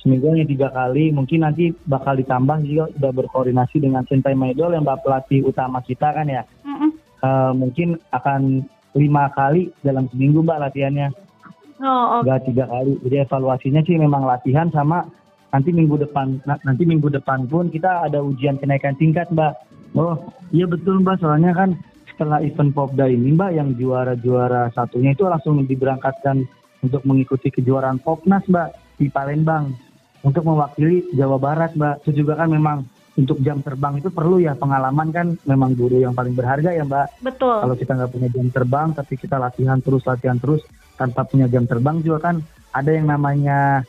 Seminggu 0.00 0.32
hanya 0.32 0.48
tiga 0.48 0.68
kali. 0.72 1.12
Mungkin 1.12 1.44
nanti 1.44 1.76
bakal 1.84 2.16
ditambah 2.16 2.64
juga 2.64 2.88
udah 2.96 3.12
berkoordinasi 3.12 3.84
dengan 3.84 4.08
Sentai 4.08 4.32
Maidol 4.32 4.72
yang 4.72 4.88
Mbak 4.88 5.04
pelatih 5.04 5.44
utama 5.44 5.84
kita 5.84 6.08
kan 6.16 6.26
ya. 6.26 6.42
Hmm. 6.64 6.90
Uh, 7.20 7.52
mungkin 7.52 8.00
akan 8.16 8.64
lima 8.96 9.28
kali 9.36 9.68
dalam 9.84 10.08
seminggu 10.08 10.40
Mbak 10.40 10.72
latihannya. 10.72 11.12
Oh, 11.76 12.24
okay. 12.24 12.32
Gak 12.32 12.42
tiga 12.48 12.64
kali. 12.72 12.96
Jadi 13.04 13.16
evaluasinya 13.28 13.80
sih 13.84 14.00
memang 14.00 14.24
latihan 14.24 14.72
sama 14.72 15.04
nanti 15.54 15.70
minggu 15.70 15.96
depan 16.06 16.42
nanti 16.44 16.82
minggu 16.82 17.08
depan 17.12 17.46
pun 17.46 17.70
kita 17.70 18.10
ada 18.10 18.22
ujian 18.22 18.58
kenaikan 18.58 18.98
tingkat 18.98 19.30
mbak. 19.30 19.54
Oh 19.96 20.18
iya 20.50 20.66
betul 20.66 21.00
mbak. 21.00 21.22
Soalnya 21.22 21.54
kan 21.54 21.78
setelah 22.10 22.40
event 22.42 22.72
Popda 22.72 23.06
ini 23.08 23.34
mbak 23.36 23.50
yang 23.54 23.72
juara-juara 23.76 24.72
satunya 24.74 25.12
itu 25.14 25.24
langsung 25.28 25.62
diberangkatkan 25.64 26.44
untuk 26.82 27.02
mengikuti 27.08 27.48
kejuaraan 27.52 28.02
Popnas 28.02 28.44
mbak 28.50 28.98
di 29.00 29.08
Palembang. 29.08 29.72
Untuk 30.26 30.42
mewakili 30.42 31.06
Jawa 31.14 31.38
Barat 31.38 31.78
mbak. 31.78 32.02
Itu 32.02 32.24
juga 32.24 32.34
kan 32.34 32.50
memang 32.50 32.82
untuk 33.16 33.40
jam 33.40 33.62
terbang 33.62 34.02
itu 34.02 34.10
perlu 34.10 34.42
ya. 34.42 34.58
Pengalaman 34.58 35.08
kan 35.14 35.26
memang 35.46 35.72
guru 35.72 36.02
yang 36.02 36.12
paling 36.12 36.34
berharga 36.34 36.74
ya 36.74 36.84
mbak. 36.84 37.22
Betul. 37.22 37.62
Kalau 37.62 37.76
kita 37.78 37.92
nggak 37.94 38.10
punya 38.12 38.28
jam 38.28 38.46
terbang 38.50 38.88
tapi 38.92 39.14
kita 39.16 39.36
latihan 39.38 39.78
terus 39.80 40.02
latihan 40.04 40.36
terus 40.36 40.60
tanpa 40.96 41.28
punya 41.28 41.46
jam 41.46 41.68
terbang 41.68 42.00
juga 42.00 42.32
kan 42.32 42.36
ada 42.72 42.90
yang 42.92 43.08
namanya 43.08 43.84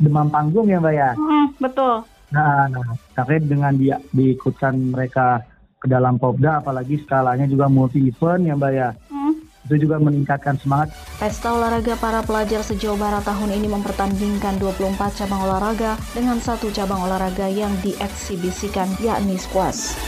demam 0.00 0.28
panggung 0.28 0.68
ya 0.68 0.78
mbak 0.80 0.94
ya. 0.94 1.10
Hmm, 1.16 1.46
betul. 1.60 2.04
Nah, 2.34 2.66
nah 2.68 2.86
terkait 3.14 3.44
dengan 3.46 3.72
dia 3.74 3.96
diikutkan 4.10 4.74
mereka 4.92 5.44
ke 5.78 5.86
dalam 5.86 6.18
Popda, 6.18 6.64
apalagi 6.64 6.98
skalanya 7.04 7.46
juga 7.46 7.70
multi 7.70 8.02
event 8.08 8.42
ya 8.44 8.54
mbak 8.56 8.72
ya. 8.72 8.88
Hmm. 9.08 9.34
Itu 9.66 9.82
juga 9.82 9.98
meningkatkan 9.98 10.54
semangat. 10.62 10.94
Pesta 11.18 11.50
olahraga 11.50 11.98
para 11.98 12.22
pelajar 12.22 12.62
sejauh 12.62 12.94
barat 12.94 13.26
tahun 13.26 13.50
ini 13.50 13.66
mempertandingkan 13.66 14.62
24 14.62 15.18
cabang 15.18 15.42
olahraga 15.42 15.98
dengan 16.14 16.38
satu 16.38 16.70
cabang 16.70 17.02
olahraga 17.02 17.50
yang 17.50 17.74
dieksibisikan 17.82 18.86
yakni 19.02 19.34
squash. 19.34 19.98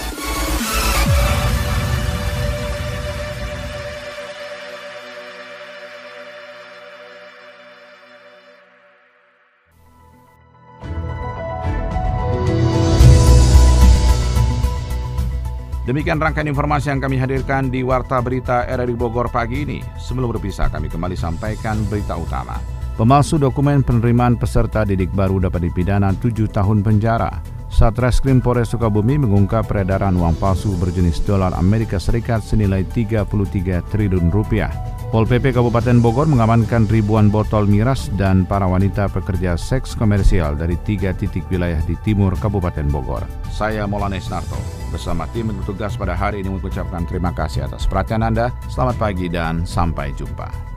Demikian 15.89 16.21
rangkaian 16.21 16.45
informasi 16.53 16.93
yang 16.93 17.01
kami 17.01 17.17
hadirkan 17.17 17.73
di 17.73 17.81
Warta 17.81 18.21
Berita 18.21 18.69
RRI 18.69 18.93
Bogor 18.93 19.33
pagi 19.33 19.65
ini. 19.65 19.81
Sebelum 19.97 20.29
berpisah, 20.37 20.69
kami 20.69 20.93
kembali 20.93 21.17
sampaikan 21.17 21.81
berita 21.89 22.13
utama. 22.13 22.61
Pemalsu 23.01 23.41
dokumen 23.41 23.81
penerimaan 23.81 24.37
peserta 24.37 24.85
didik 24.85 25.09
baru 25.17 25.49
dapat 25.49 25.65
dipidana 25.65 26.13
7 26.13 26.45
tahun 26.45 26.85
penjara. 26.85 27.41
Satreskrim 27.73 28.45
Polres 28.45 28.69
Sukabumi 28.69 29.17
mengungkap 29.17 29.65
peredaran 29.65 30.13
uang 30.13 30.37
palsu 30.37 30.77
berjenis 30.77 31.25
dolar 31.25 31.57
Amerika 31.57 31.97
Serikat 31.97 32.45
senilai 32.45 32.85
33 32.85 33.81
triliun 33.89 34.29
rupiah. 34.29 34.69
Pol 35.09 35.25
PP 35.25 35.57
Kabupaten 35.57 36.05
Bogor 36.05 36.29
mengamankan 36.29 36.85
ribuan 36.85 37.33
botol 37.33 37.65
miras 37.65 38.13
dan 38.21 38.45
para 38.45 38.69
wanita 38.69 39.09
pekerja 39.09 39.57
seks 39.57 39.97
komersial 39.97 40.53
dari 40.53 40.77
tiga 40.85 41.17
titik 41.17 41.49
wilayah 41.49 41.81
di 41.89 41.97
timur 42.05 42.37
Kabupaten 42.37 42.93
Bogor. 42.93 43.25
Saya 43.49 43.89
Molanes 43.89 44.29
Narto 44.29 44.78
bersama 44.89 45.29
tim 45.33 45.53
bertugas 45.53 45.97
pada 45.97 46.17
hari 46.17 46.45
ini 46.45 46.53
mengucapkan 46.53 47.05
terima 47.05 47.33
kasih 47.33 47.65
atas 47.69 47.85
perhatian 47.89 48.25
Anda. 48.25 48.53
Selamat 48.69 48.97
pagi 48.97 49.29
dan 49.29 49.65
sampai 49.65 50.13
jumpa. 50.17 50.68